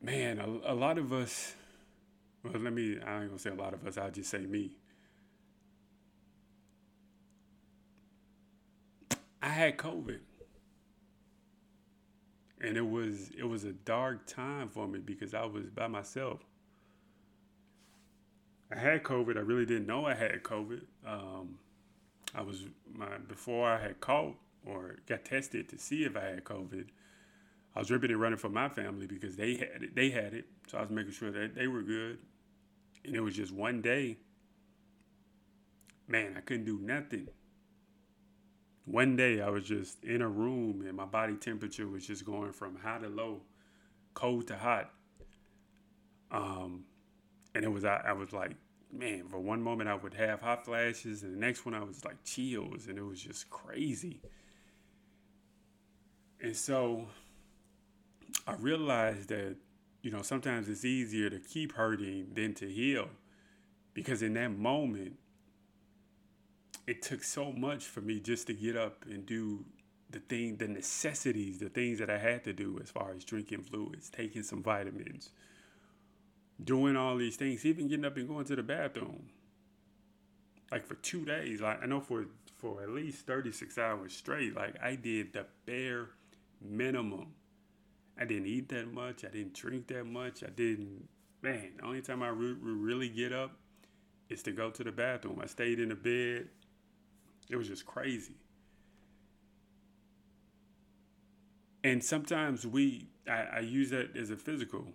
Man, 0.00 0.38
a, 0.38 0.72
a 0.72 0.74
lot 0.74 0.98
of 0.98 1.12
us, 1.12 1.54
well, 2.42 2.52
let 2.60 2.72
me, 2.72 2.98
I 3.04 3.20
ain't 3.20 3.28
gonna 3.28 3.38
say 3.38 3.50
a 3.50 3.54
lot 3.54 3.74
of 3.74 3.86
us, 3.86 3.98
I'll 3.98 4.10
just 4.10 4.30
say 4.30 4.38
me. 4.38 4.72
I 9.40 9.48
had 9.48 9.76
COVID. 9.76 10.18
And 12.60 12.76
it 12.76 12.86
was 12.86 13.30
it 13.38 13.44
was 13.44 13.62
a 13.62 13.72
dark 13.72 14.26
time 14.26 14.68
for 14.68 14.88
me 14.88 14.98
because 14.98 15.32
I 15.32 15.44
was 15.44 15.66
by 15.70 15.86
myself. 15.86 16.40
I 18.70 18.78
had 18.78 19.04
COVID. 19.04 19.36
I 19.36 19.40
really 19.40 19.64
didn't 19.64 19.86
know 19.86 20.06
I 20.06 20.14
had 20.14 20.42
COVID. 20.42 20.82
Um, 21.06 21.58
I 22.34 22.42
was 22.42 22.64
my 22.92 23.18
before 23.28 23.68
I 23.68 23.80
had 23.80 24.00
caught 24.00 24.34
or 24.66 24.96
got 25.06 25.24
tested 25.24 25.68
to 25.68 25.78
see 25.78 26.04
if 26.04 26.16
I 26.16 26.24
had 26.24 26.44
COVID. 26.44 26.86
I 27.78 27.80
was 27.80 27.92
ripping 27.92 28.10
and 28.10 28.20
running 28.20 28.38
for 28.38 28.48
my 28.48 28.68
family 28.68 29.06
because 29.06 29.36
they 29.36 29.54
had 29.54 29.84
it. 29.84 29.94
They 29.94 30.10
had 30.10 30.34
it, 30.34 30.46
so 30.66 30.78
I 30.78 30.80
was 30.80 30.90
making 30.90 31.12
sure 31.12 31.30
that 31.30 31.54
they 31.54 31.68
were 31.68 31.82
good. 31.82 32.18
And 33.04 33.14
it 33.14 33.20
was 33.20 33.36
just 33.36 33.52
one 33.52 33.80
day. 33.80 34.18
Man, 36.08 36.34
I 36.36 36.40
couldn't 36.40 36.64
do 36.64 36.80
nothing. 36.82 37.28
One 38.84 39.14
day 39.14 39.40
I 39.40 39.48
was 39.48 39.62
just 39.62 40.02
in 40.02 40.22
a 40.22 40.28
room 40.28 40.82
and 40.88 40.96
my 40.96 41.04
body 41.04 41.36
temperature 41.36 41.86
was 41.86 42.04
just 42.04 42.24
going 42.24 42.52
from 42.52 42.74
high 42.74 42.98
to 42.98 43.08
low, 43.08 43.42
cold 44.12 44.48
to 44.48 44.56
hot. 44.56 44.90
Um, 46.32 46.82
and 47.54 47.64
it 47.64 47.68
was 47.68 47.84
I, 47.84 48.02
I 48.06 48.12
was 48.12 48.32
like, 48.32 48.56
man, 48.92 49.28
for 49.28 49.38
one 49.38 49.62
moment 49.62 49.88
I 49.88 49.94
would 49.94 50.14
have 50.14 50.40
hot 50.40 50.64
flashes, 50.64 51.22
and 51.22 51.32
the 51.32 51.38
next 51.38 51.64
one 51.64 51.76
I 51.76 51.84
was 51.84 52.04
like 52.04 52.24
chills, 52.24 52.88
and 52.88 52.98
it 52.98 53.04
was 53.04 53.20
just 53.20 53.48
crazy. 53.50 54.20
And 56.42 56.56
so 56.56 57.06
I 58.48 58.54
realized 58.54 59.28
that, 59.28 59.56
you 60.00 60.10
know, 60.10 60.22
sometimes 60.22 60.70
it's 60.70 60.82
easier 60.82 61.28
to 61.28 61.38
keep 61.38 61.72
hurting 61.72 62.28
than 62.32 62.54
to 62.54 62.66
heal. 62.66 63.10
Because 63.92 64.22
in 64.22 64.32
that 64.34 64.56
moment, 64.56 65.16
it 66.86 67.02
took 67.02 67.22
so 67.22 67.52
much 67.52 67.84
for 67.84 68.00
me 68.00 68.20
just 68.20 68.46
to 68.46 68.54
get 68.54 68.74
up 68.74 69.04
and 69.04 69.26
do 69.26 69.66
the 70.08 70.20
thing, 70.20 70.56
the 70.56 70.66
necessities, 70.66 71.58
the 71.58 71.68
things 71.68 71.98
that 71.98 72.08
I 72.08 72.16
had 72.16 72.42
to 72.44 72.54
do 72.54 72.80
as 72.82 72.90
far 72.90 73.12
as 73.14 73.22
drinking 73.22 73.64
fluids, 73.64 74.08
taking 74.08 74.42
some 74.42 74.62
vitamins, 74.62 75.28
doing 76.64 76.96
all 76.96 77.18
these 77.18 77.36
things, 77.36 77.66
even 77.66 77.86
getting 77.86 78.06
up 78.06 78.16
and 78.16 78.26
going 78.26 78.46
to 78.46 78.56
the 78.56 78.62
bathroom. 78.62 79.28
Like 80.72 80.86
for 80.86 80.94
two 80.94 81.26
days, 81.26 81.60
like 81.60 81.82
I 81.82 81.86
know 81.86 82.00
for 82.00 82.24
for 82.56 82.82
at 82.82 82.88
least 82.88 83.26
36 83.26 83.76
hours 83.76 84.14
straight, 84.14 84.56
like 84.56 84.74
I 84.82 84.94
did 84.94 85.34
the 85.34 85.44
bare 85.66 86.08
minimum 86.62 87.34
I 88.18 88.24
didn't 88.24 88.46
eat 88.46 88.68
that 88.70 88.92
much. 88.92 89.24
I 89.24 89.28
didn't 89.28 89.54
drink 89.54 89.86
that 89.88 90.04
much. 90.04 90.42
I 90.42 90.48
didn't, 90.48 91.08
man, 91.42 91.70
the 91.76 91.84
only 91.84 92.02
time 92.02 92.22
I 92.22 92.28
re- 92.28 92.56
really 92.60 93.08
get 93.08 93.32
up 93.32 93.52
is 94.28 94.42
to 94.42 94.52
go 94.52 94.70
to 94.70 94.84
the 94.84 94.92
bathroom. 94.92 95.40
I 95.42 95.46
stayed 95.46 95.78
in 95.78 95.90
the 95.90 95.94
bed. 95.94 96.48
It 97.48 97.56
was 97.56 97.68
just 97.68 97.86
crazy. 97.86 98.34
And 101.84 102.02
sometimes 102.02 102.66
we, 102.66 103.08
I, 103.28 103.46
I 103.56 103.60
use 103.60 103.90
that 103.90 104.16
as 104.16 104.30
a 104.30 104.36
physical. 104.36 104.86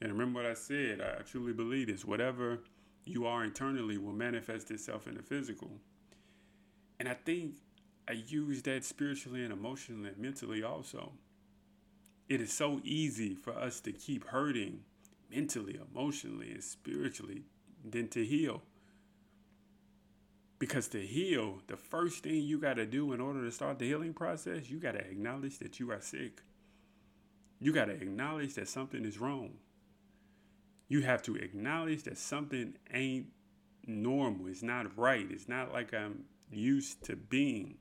And 0.00 0.12
remember 0.12 0.42
what 0.42 0.50
I 0.50 0.54
said, 0.54 1.00
I 1.00 1.22
truly 1.22 1.52
believe 1.52 1.88
this. 1.88 2.04
Whatever 2.04 2.60
you 3.04 3.26
are 3.26 3.44
internally 3.44 3.98
will 3.98 4.12
manifest 4.12 4.70
itself 4.70 5.06
in 5.06 5.14
the 5.14 5.22
physical. 5.22 5.70
And 6.98 7.08
I 7.08 7.14
think 7.14 7.56
I 8.08 8.12
use 8.12 8.62
that 8.62 8.84
spiritually 8.84 9.44
and 9.44 9.52
emotionally 9.52 10.08
and 10.08 10.18
mentally 10.18 10.62
also 10.62 11.12
it 12.28 12.40
is 12.40 12.52
so 12.52 12.80
easy 12.82 13.34
for 13.34 13.56
us 13.56 13.80
to 13.80 13.92
keep 13.92 14.26
hurting 14.26 14.80
mentally, 15.30 15.78
emotionally, 15.92 16.50
and 16.50 16.62
spiritually 16.62 17.42
than 17.88 18.08
to 18.08 18.24
heal. 18.24 18.62
Because 20.58 20.88
to 20.88 21.00
heal, 21.00 21.60
the 21.66 21.76
first 21.76 22.22
thing 22.22 22.42
you 22.42 22.58
got 22.58 22.74
to 22.74 22.86
do 22.86 23.12
in 23.12 23.20
order 23.20 23.44
to 23.44 23.52
start 23.52 23.78
the 23.78 23.86
healing 23.86 24.14
process, 24.14 24.70
you 24.70 24.78
got 24.78 24.92
to 24.92 25.00
acknowledge 25.00 25.58
that 25.58 25.78
you 25.78 25.90
are 25.92 26.00
sick. 26.00 26.40
You 27.60 27.72
got 27.72 27.86
to 27.86 27.92
acknowledge 27.92 28.54
that 28.54 28.68
something 28.68 29.04
is 29.04 29.18
wrong. 29.18 29.54
You 30.88 31.02
have 31.02 31.22
to 31.24 31.34
acknowledge 31.36 32.04
that 32.04 32.16
something 32.16 32.74
ain't 32.92 33.26
normal. 33.86 34.46
It's 34.46 34.62
not 34.62 34.96
right. 34.96 35.26
It's 35.30 35.48
not 35.48 35.72
like 35.72 35.92
I'm 35.92 36.24
used 36.50 37.04
to 37.04 37.16
being. 37.16 37.76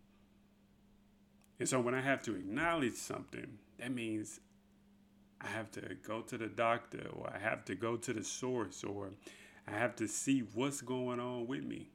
And 1.59 1.69
so 1.69 1.79
when 1.79 1.93
I 1.93 2.01
have 2.01 2.21
to 2.23 2.35
acknowledge 2.35 2.95
something, 2.95 3.59
that 3.79 3.93
means 3.93 4.39
I 5.41 5.47
have 5.47 5.71
to 5.71 5.95
go 6.07 6.21
to 6.21 6.37
the 6.37 6.47
doctor 6.47 7.07
or 7.13 7.31
I 7.33 7.39
have 7.39 7.65
to 7.65 7.75
go 7.75 7.97
to 7.97 8.13
the 8.13 8.23
source 8.23 8.83
or 8.83 9.11
I 9.67 9.71
have 9.71 9.95
to 9.97 10.07
see 10.07 10.39
what's 10.53 10.81
going 10.81 11.19
on 11.19 11.47
with 11.47 11.63
me. 11.63 11.89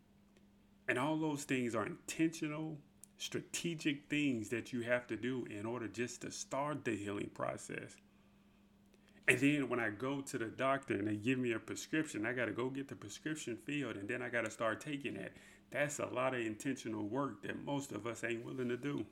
And 0.88 0.99
all 0.99 1.16
those 1.16 1.44
things 1.44 1.75
are 1.75 1.87
intentional, 1.87 2.78
strategic 3.16 4.08
things 4.08 4.49
that 4.50 4.72
you 4.72 4.82
have 4.82 5.06
to 5.08 5.16
do 5.16 5.46
in 5.50 5.66
order 5.66 5.88
just 5.88 6.22
to 6.22 6.30
start 6.30 6.84
the 6.84 6.96
healing 6.96 7.30
process. 7.34 7.96
And 9.28 9.38
then 9.38 9.68
when 9.68 9.78
I 9.78 9.90
go 9.90 10.20
to 10.20 10.38
the 10.38 10.46
doctor 10.46 10.94
and 10.94 11.06
they 11.06 11.14
give 11.14 11.38
me 11.38 11.52
a 11.52 11.58
prescription, 11.58 12.26
I 12.26 12.32
got 12.32 12.46
to 12.46 12.52
go 12.52 12.68
get 12.68 12.88
the 12.88 12.96
prescription 12.96 13.56
filled 13.64 13.96
and 13.96 14.08
then 14.08 14.22
I 14.22 14.28
got 14.28 14.44
to 14.44 14.50
start 14.50 14.80
taking 14.80 15.14
that. 15.14 15.32
That's 15.70 16.00
a 16.00 16.06
lot 16.06 16.34
of 16.34 16.40
intentional 16.40 17.04
work 17.04 17.42
that 17.42 17.64
most 17.64 17.92
of 17.92 18.06
us 18.06 18.25
ain't 18.25 18.44
willing 18.44 18.68
to 18.68 18.76
do. 18.76 19.06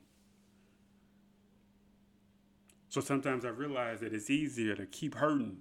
So 2.89 3.01
sometimes 3.01 3.45
I 3.45 3.49
realize 3.49 3.99
that 3.99 4.13
it's 4.13 4.31
easier 4.31 4.75
to 4.75 4.85
keep 4.87 5.13
hurting 5.15 5.57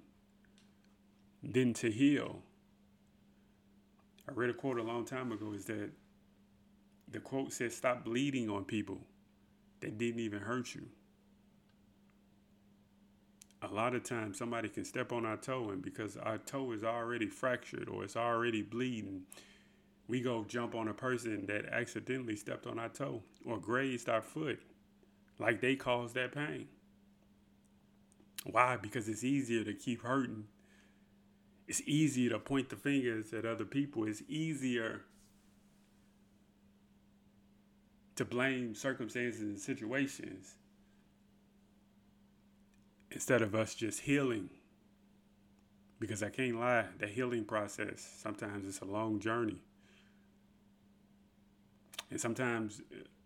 than 1.43 1.75
to 1.75 1.91
heal. 1.91 2.43
I 4.27 4.33
read 4.33 4.49
a 4.49 4.55
quote 4.55 4.79
a 4.79 4.83
long 4.83 5.05
time 5.05 5.31
ago 5.31 5.53
is 5.53 5.67
that 5.67 5.91
the 7.11 7.21
quote 7.21 7.53
says, 7.53 7.77
Stop 7.77 8.05
bleeding 8.05 8.49
on 8.49 8.65
people 8.65 8.99
that 9.81 9.99
didn't 9.99 10.21
even 10.21 10.41
hurt 10.41 10.75
you. 10.75 10.87
A 13.61 13.69
lot 13.69 13.95
of 13.95 14.05
times 14.05 14.39
somebody 14.39 14.69
can 14.69 14.85
step 14.85 15.13
on 15.13 15.27
our 15.27 15.37
toe, 15.37 15.71
and 15.71 15.83
because 15.83 16.17
our 16.17 16.39
toe 16.39 16.73
is 16.73 16.85
already 16.85 17.27
fractured 17.27 17.89
or 17.89 18.05
it's 18.05 18.17
already 18.17 18.63
bleeding, 18.63 19.23
we 20.07 20.23
go 20.23 20.45
jump 20.49 20.75
on 20.75 20.89
a 20.89 20.95
person 20.95 21.45
that 21.47 21.67
accidentally 21.67 22.37
stepped 22.37 22.67
on 22.67 22.79
our 22.79 22.89
toe 22.89 23.23
or 23.45 23.59
grazed 23.59 24.09
our 24.09 24.23
foot 24.23 24.61
like 25.39 25.61
they 25.61 25.77
caused 25.77 26.15
that 26.15 26.33
pain. 26.33 26.69
Why? 28.45 28.77
Because 28.77 29.09
it's 29.09 29.25
easier 29.25 29.65
to 29.65 29.75
keep 29.75 30.03
hurting. 30.03 30.45
It's 31.67 31.83
easier 31.83 32.31
to 32.31 32.39
point 32.39 32.71
the 32.71 32.77
fingers 32.77 33.33
at 33.33 33.45
other 33.45 33.65
people. 33.65 34.07
It's 34.07 34.23
easier 34.29 35.03
to 38.17 38.25
blame 38.25 38.75
circumstances 38.75 39.43
and 39.43 39.59
situations 39.59 40.55
instead 43.11 43.43
of 43.43 43.55
us 43.55 43.75
just 43.75 44.01
healing. 44.01 44.51
Because 46.01 46.23
I 46.23 46.31
can't 46.31 46.59
lie, 46.59 46.87
the 46.99 47.07
healing 47.07 47.45
process 47.45 48.09
sometimes 48.23 48.67
it's 48.67 48.81
a 48.81 48.85
long 48.85 49.21
journey. 49.21 49.61
And 52.11 52.21
sometimes, 52.21 52.81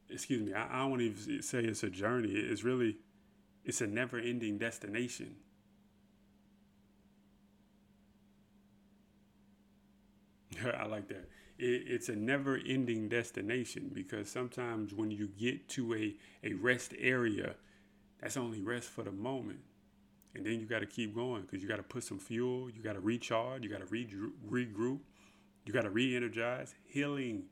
excuse 0.08 0.42
me, 0.42 0.54
I, 0.54 0.84
I 0.84 0.88
to 0.88 1.00
even 1.00 1.42
say 1.42 1.60
it's 1.60 1.82
a 1.82 1.90
journey. 1.90 2.30
It's 2.32 2.64
really, 2.64 2.96
it's 3.64 3.80
a 3.80 3.86
never 3.86 4.18
ending 4.18 4.58
destination. 4.58 5.36
I 10.78 10.86
like 10.86 11.08
that. 11.08 11.28
It, 11.58 11.84
it's 11.86 12.08
a 12.08 12.16
never 12.16 12.58
ending 12.66 13.08
destination 13.08 13.90
because 13.92 14.30
sometimes 14.30 14.94
when 14.94 15.10
you 15.10 15.28
get 15.38 15.68
to 15.70 15.94
a, 15.94 16.16
a 16.44 16.54
rest 16.54 16.94
area, 16.98 17.54
that's 18.20 18.36
only 18.36 18.60
rest 18.60 18.88
for 18.88 19.02
the 19.04 19.12
moment. 19.12 19.60
And 20.34 20.46
then 20.46 20.60
you 20.60 20.66
got 20.66 20.78
to 20.80 20.86
keep 20.86 21.14
going 21.14 21.42
because 21.42 21.62
you 21.62 21.68
got 21.68 21.76
to 21.76 21.82
put 21.82 22.04
some 22.04 22.18
fuel, 22.18 22.70
you 22.70 22.82
got 22.82 22.94
to 22.94 23.00
recharge, 23.00 23.64
you 23.64 23.70
got 23.70 23.80
to 23.80 23.86
re- 23.86 24.08
regroup, 24.48 25.00
you 25.66 25.72
got 25.72 25.82
to 25.82 25.90
re 25.90 26.16
energize. 26.16 26.74
Healing 26.84 27.44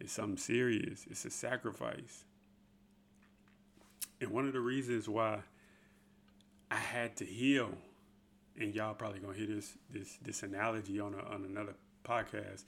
is 0.00 0.10
something 0.10 0.38
serious, 0.38 1.06
it's 1.10 1.24
a 1.26 1.30
sacrifice. 1.30 2.24
And 4.24 4.32
one 4.32 4.46
of 4.46 4.54
the 4.54 4.60
reasons 4.60 5.06
why 5.06 5.40
I 6.70 6.76
had 6.76 7.14
to 7.16 7.26
heal, 7.26 7.68
and 8.58 8.74
y'all 8.74 8.94
probably 8.94 9.20
gonna 9.20 9.36
hear 9.36 9.48
this 9.48 9.76
this 9.90 10.16
this 10.22 10.42
analogy 10.42 10.98
on 10.98 11.12
a, 11.12 11.18
on 11.34 11.44
another 11.44 11.74
podcast, 12.04 12.64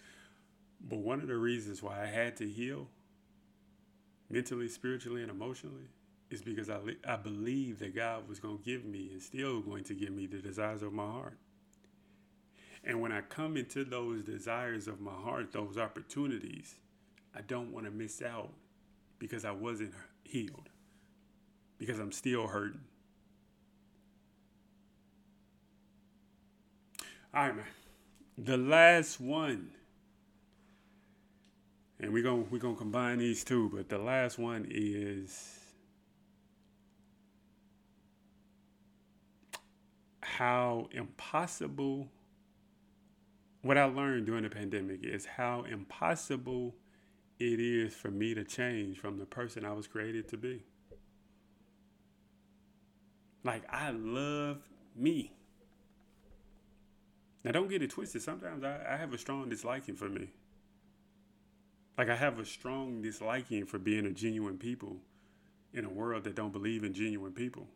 but 0.86 0.98
one 0.98 1.22
of 1.22 1.28
the 1.28 1.36
reasons 1.36 1.82
why 1.82 2.02
I 2.02 2.04
had 2.04 2.36
to 2.36 2.46
heal 2.46 2.88
mentally, 4.28 4.68
spiritually, 4.68 5.22
and 5.22 5.30
emotionally 5.30 5.88
is 6.28 6.42
because 6.42 6.68
I, 6.68 6.78
I 7.08 7.16
believe 7.16 7.78
that 7.78 7.94
God 7.94 8.28
was 8.28 8.38
to 8.40 8.60
give 8.62 8.84
me 8.84 9.08
and 9.12 9.22
still 9.22 9.62
going 9.62 9.84
to 9.84 9.94
give 9.94 10.10
me 10.10 10.26
the 10.26 10.40
desires 10.40 10.82
of 10.82 10.92
my 10.92 11.06
heart. 11.06 11.38
And 12.84 13.00
when 13.00 13.12
I 13.12 13.22
come 13.22 13.56
into 13.56 13.82
those 13.82 14.24
desires 14.24 14.88
of 14.88 15.00
my 15.00 15.14
heart, 15.14 15.52
those 15.52 15.78
opportunities, 15.78 16.74
I 17.34 17.40
don't 17.40 17.72
want 17.72 17.86
to 17.86 17.90
miss 17.90 18.20
out 18.20 18.52
because 19.18 19.46
I 19.46 19.52
wasn't 19.52 19.94
healed, 20.22 20.68
because 21.78 21.98
I'm 21.98 22.12
still 22.12 22.46
hurting. 22.46 22.80
All 27.34 27.42
right, 27.42 27.56
man. 27.56 27.66
The 28.38 28.56
last 28.56 29.20
one, 29.20 29.70
and 32.00 32.12
we're 32.12 32.22
going 32.22 32.46
we're 32.50 32.58
gonna 32.58 32.76
combine 32.76 33.18
these 33.18 33.44
two, 33.44 33.70
but 33.74 33.88
the 33.88 33.98
last 33.98 34.38
one 34.38 34.66
is 34.70 35.58
how 40.20 40.88
impossible 40.92 42.08
what 43.62 43.76
I 43.76 43.84
learned 43.84 44.26
during 44.26 44.42
the 44.42 44.50
pandemic 44.50 45.00
is 45.02 45.24
how 45.24 45.64
impossible 45.64 46.74
it 47.38 47.58
is 47.58 47.94
for 47.94 48.10
me 48.10 48.34
to 48.34 48.44
change 48.44 48.98
from 48.98 49.18
the 49.18 49.26
person 49.26 49.64
I 49.64 49.72
was 49.72 49.86
created 49.86 50.28
to 50.28 50.36
be. 50.36 50.62
Like, 53.46 53.62
I 53.70 53.90
love 53.90 54.58
me. 54.94 55.32
Now, 57.44 57.52
don't 57.52 57.68
get 57.68 57.82
it 57.82 57.90
twisted. 57.90 58.22
Sometimes 58.22 58.64
I, 58.64 58.80
I 58.88 58.96
have 58.96 59.14
a 59.14 59.18
strong 59.18 59.48
disliking 59.48 59.96
for 59.96 60.08
me. 60.08 60.28
Like, 61.96 62.10
I 62.10 62.16
have 62.16 62.38
a 62.38 62.44
strong 62.44 63.00
disliking 63.00 63.66
for 63.66 63.78
being 63.78 64.04
a 64.04 64.10
genuine 64.10 64.58
people 64.58 64.96
in 65.72 65.84
a 65.84 65.88
world 65.88 66.24
that 66.24 66.34
don't 66.34 66.52
believe 66.52 66.82
in 66.82 66.92
genuine 66.92 67.32
people. 67.32 67.68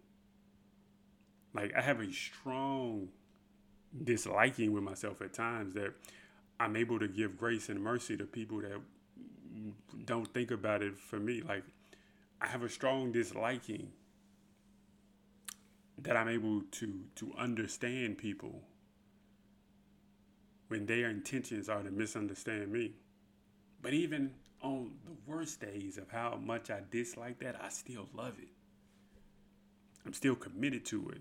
Like 1.53 1.75
I 1.77 1.83
have 1.83 2.01
a 2.01 2.13
strong 2.13 3.09
disliking 4.05 4.73
with 4.73 4.83
myself 4.83 5.21
at 5.21 5.33
times 5.33 5.75
that 5.75 5.93
I'm 6.59 6.77
able 6.77 6.99
to 6.99 7.09
give 7.09 7.37
grace 7.37 7.69
and 7.69 7.81
mercy 7.81 8.17
to 8.17 8.25
people 8.25 8.61
that 8.61 8.81
don't 10.05 10.33
think 10.33 10.51
about 10.51 10.83
it 10.83 10.99
for 10.99 11.19
me. 11.19 11.43
Like 11.43 11.65
I 12.41 12.47
have 12.47 12.63
a 12.63 12.69
strong 12.69 13.13
disliking 13.13 13.93
that 16.03 16.17
I'm 16.17 16.29
able 16.29 16.63
to 16.63 17.01
to 17.17 17.33
understand 17.39 18.19
people 18.19 18.63
when 20.69 20.87
their 20.87 21.11
intentions 21.11 21.69
are 21.69 21.83
to 21.83 21.91
misunderstand 21.91 22.73
me. 22.73 22.93
But 23.83 23.93
even 23.93 24.33
on 24.63 24.93
the 25.05 25.17
worst 25.27 25.61
days 25.61 25.99
of 25.99 26.11
how 26.11 26.39
much 26.43 26.71
I 26.71 26.81
dislike 26.91 27.41
that, 27.41 27.57
I 27.61 27.71
still 27.71 28.09
love 28.15 28.35
it. 28.39 28.49
I'm 30.07 30.13
still 30.13 30.37
committed 30.37 30.85
to 30.87 31.11
it. 31.11 31.21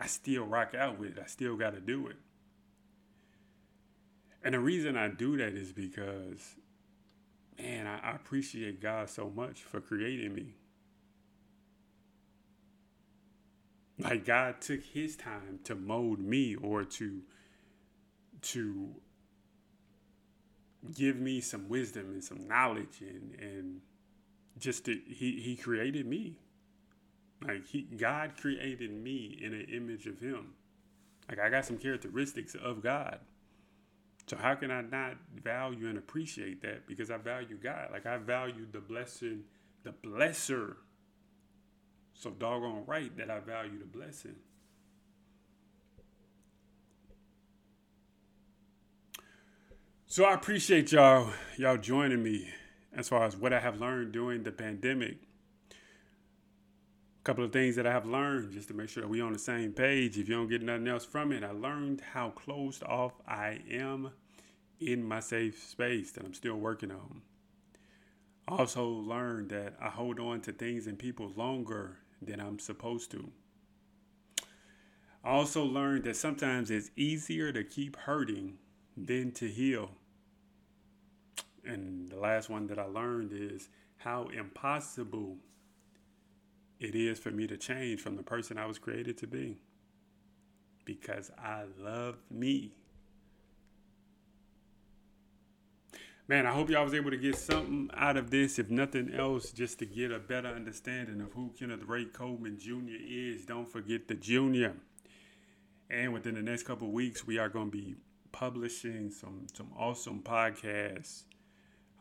I 0.00 0.06
still 0.06 0.44
rock 0.44 0.74
out 0.74 0.98
with 0.98 1.16
it. 1.16 1.22
I 1.22 1.26
still 1.26 1.56
got 1.56 1.74
to 1.74 1.80
do 1.80 2.08
it. 2.08 2.16
And 4.42 4.54
the 4.54 4.60
reason 4.60 4.96
I 4.96 5.08
do 5.08 5.36
that 5.36 5.52
is 5.52 5.72
because, 5.72 6.56
man, 7.58 7.86
I, 7.86 8.10
I 8.10 8.14
appreciate 8.16 8.80
God 8.80 9.08
so 9.08 9.30
much 9.34 9.62
for 9.62 9.80
creating 9.80 10.34
me. 10.34 10.54
Like 13.98 14.24
God 14.24 14.60
took 14.60 14.82
his 14.82 15.16
time 15.16 15.60
to 15.64 15.74
mold 15.74 16.18
me 16.18 16.54
or 16.56 16.84
to 16.84 17.22
to 18.42 18.94
give 20.94 21.16
me 21.16 21.40
some 21.40 21.68
wisdom 21.68 22.10
and 22.10 22.24
some 22.24 22.48
knowledge 22.48 23.00
and 23.00 23.34
and 23.40 23.80
just 24.58 24.84
to, 24.86 24.98
he 25.06 25.40
he 25.40 25.56
created 25.56 26.06
me 26.06 26.38
like 27.46 27.66
he, 27.66 27.82
God 27.82 28.32
created 28.36 28.92
me 28.92 29.38
in 29.40 29.52
an 29.52 29.66
image 29.72 30.06
of 30.06 30.20
Him. 30.20 30.54
Like 31.28 31.38
I 31.38 31.48
got 31.48 31.64
some 31.64 31.78
characteristics 31.78 32.54
of 32.54 32.82
God. 32.82 33.18
So 34.26 34.36
how 34.36 34.54
can 34.54 34.70
I 34.70 34.82
not 34.82 35.16
value 35.42 35.88
and 35.88 35.98
appreciate 35.98 36.62
that? 36.62 36.86
Because 36.86 37.10
I 37.10 37.16
value 37.16 37.58
God. 37.60 37.88
Like 37.92 38.06
I 38.06 38.18
value 38.18 38.66
the 38.70 38.80
blessing, 38.80 39.44
the 39.82 39.90
blesser. 39.90 40.76
So 42.14 42.30
doggone 42.30 42.84
right 42.86 43.16
that 43.16 43.30
I 43.30 43.40
value 43.40 43.78
the 43.78 43.86
blessing. 43.86 44.36
So 50.06 50.24
I 50.24 50.34
appreciate 50.34 50.92
y'all 50.92 51.32
y'all 51.58 51.78
joining 51.78 52.22
me 52.22 52.50
as 52.94 53.08
far 53.08 53.24
as 53.24 53.36
what 53.36 53.52
I 53.52 53.60
have 53.60 53.80
learned 53.80 54.12
during 54.12 54.42
the 54.44 54.52
pandemic 54.52 55.18
A 57.20 57.24
couple 57.24 57.44
of 57.44 57.52
things 57.52 57.76
that 57.76 57.86
I 57.86 57.92
have 57.92 58.06
learned 58.06 58.52
just 58.52 58.68
to 58.68 58.74
make 58.74 58.88
sure 58.88 59.02
that 59.02 59.08
we 59.08 59.20
on 59.20 59.34
the 59.34 59.38
same 59.38 59.72
page. 59.72 60.18
If 60.18 60.28
you 60.28 60.36
don't 60.36 60.48
get 60.48 60.62
nothing 60.62 60.88
else 60.88 61.04
from 61.04 61.32
it, 61.32 61.44
I 61.44 61.50
learned 61.50 62.00
how 62.14 62.30
closed 62.30 62.82
off 62.84 63.12
I 63.28 63.60
am 63.70 64.12
in 64.80 65.04
my 65.04 65.20
safe 65.20 65.62
space 65.62 66.12
that 66.12 66.24
I'm 66.24 66.34
still 66.34 66.56
working 66.56 66.92
on. 66.92 67.22
Also 68.48 68.86
learned 68.86 69.50
that 69.50 69.74
I 69.80 69.88
hold 69.88 70.18
on 70.18 70.40
to 70.42 70.52
things 70.52 70.86
and 70.86 70.98
people 70.98 71.32
longer 71.36 71.98
than 72.20 72.40
I'm 72.40 72.58
supposed 72.58 73.10
to. 73.12 73.30
I 75.24 75.30
also 75.30 75.64
learned 75.64 76.04
that 76.04 76.16
sometimes 76.16 76.70
it's 76.70 76.90
easier 76.96 77.52
to 77.52 77.62
keep 77.62 77.96
hurting 77.96 78.58
than 78.96 79.30
to 79.32 79.48
heal. 79.48 79.92
And 81.64 82.08
the 82.08 82.18
last 82.18 82.50
one 82.50 82.66
that 82.66 82.78
I 82.78 82.84
learned 82.84 83.32
is 83.32 83.68
how 83.98 84.28
impossible 84.36 85.36
it 86.80 86.96
is 86.96 87.20
for 87.20 87.30
me 87.30 87.46
to 87.46 87.56
change 87.56 88.00
from 88.00 88.16
the 88.16 88.22
person 88.24 88.58
I 88.58 88.66
was 88.66 88.78
created 88.78 89.16
to 89.18 89.28
be 89.28 89.58
because 90.84 91.30
I 91.38 91.64
love 91.78 92.16
me. 92.28 92.72
Man, 96.28 96.46
I 96.46 96.52
hope 96.52 96.70
y'all 96.70 96.84
was 96.84 96.94
able 96.94 97.10
to 97.10 97.16
get 97.16 97.36
something 97.36 97.90
out 97.94 98.16
of 98.16 98.30
this, 98.30 98.60
if 98.60 98.70
nothing 98.70 99.12
else, 99.12 99.50
just 99.50 99.80
to 99.80 99.86
get 99.86 100.12
a 100.12 100.20
better 100.20 100.48
understanding 100.48 101.20
of 101.20 101.32
who 101.32 101.50
Kenneth 101.58 101.82
Ray 101.84 102.04
Coleman 102.04 102.58
Jr. 102.60 102.94
is. 103.04 103.44
Don't 103.44 103.68
forget 103.68 104.06
the 104.06 104.14
Junior. 104.14 104.76
And 105.90 106.12
within 106.12 106.36
the 106.36 106.42
next 106.42 106.62
couple 106.62 106.92
weeks, 106.92 107.26
we 107.26 107.38
are 107.38 107.48
going 107.48 107.72
to 107.72 107.76
be 107.76 107.96
publishing 108.30 109.10
some 109.10 109.48
some 109.52 109.72
awesome 109.76 110.22
podcasts. 110.22 111.24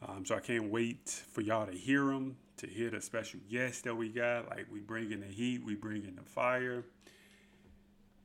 Um, 0.08 0.24
so 0.24 0.36
I 0.36 0.40
can't 0.40 0.70
wait 0.70 1.10
for 1.10 1.42
y'all 1.42 1.66
to 1.66 1.74
hear 1.74 2.06
them, 2.06 2.38
to 2.58 2.68
hear 2.68 2.92
the 2.92 3.02
special 3.02 3.40
guests 3.50 3.82
that 3.82 3.96
we 3.96 4.10
got. 4.10 4.50
Like 4.50 4.68
we 4.72 4.82
bring 4.82 5.12
in 5.12 5.22
the 5.22 5.28
heat, 5.28 5.64
we 5.66 5.74
bring 5.74 6.04
in 6.04 6.16
the 6.16 6.24
fire. 6.24 6.86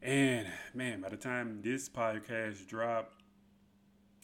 And 0.02 0.46
man, 0.74 1.00
by 1.00 1.08
the 1.08 1.16
time 1.16 1.62
this 1.62 1.88
podcast 1.88 2.66
drop, 2.68 3.12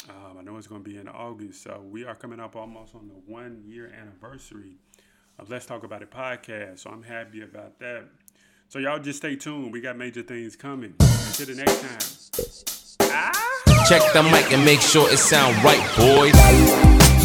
um, 0.08 0.38
I 0.38 0.42
know 0.42 0.56
it's 0.56 0.66
going 0.66 0.82
to 0.82 0.88
be 0.88 0.96
in 0.96 1.08
August. 1.08 1.62
So 1.62 1.82
we 1.90 2.04
are 2.04 2.14
coming 2.14 2.40
up 2.40 2.56
almost 2.56 2.94
on 2.94 3.08
the 3.08 3.32
one 3.32 3.62
year 3.66 3.92
anniversary 3.98 4.76
of 5.38 5.50
Let's 5.50 5.66
Talk 5.66 5.84
About 5.84 6.02
It 6.02 6.10
podcast. 6.10 6.80
So 6.80 6.90
I'm 6.90 7.02
happy 7.02 7.42
about 7.42 7.78
that. 7.80 8.04
So 8.68 8.78
y'all 8.78 8.98
just 8.98 9.18
stay 9.18 9.36
tuned. 9.36 9.72
We 9.72 9.80
got 9.80 9.96
major 9.96 10.22
things 10.22 10.56
coming. 10.56 10.94
Until 11.00 11.46
the 11.46 11.54
next 11.54 11.80
time. 11.80 13.10
Ah! 13.12 13.84
Check 13.88 14.02
the 14.12 14.22
mic 14.22 14.52
and 14.52 14.64
make 14.64 14.80
sure 14.80 15.10
it 15.10 15.18
sound 15.18 15.62
right, 15.62 15.82
boys. 15.96 17.21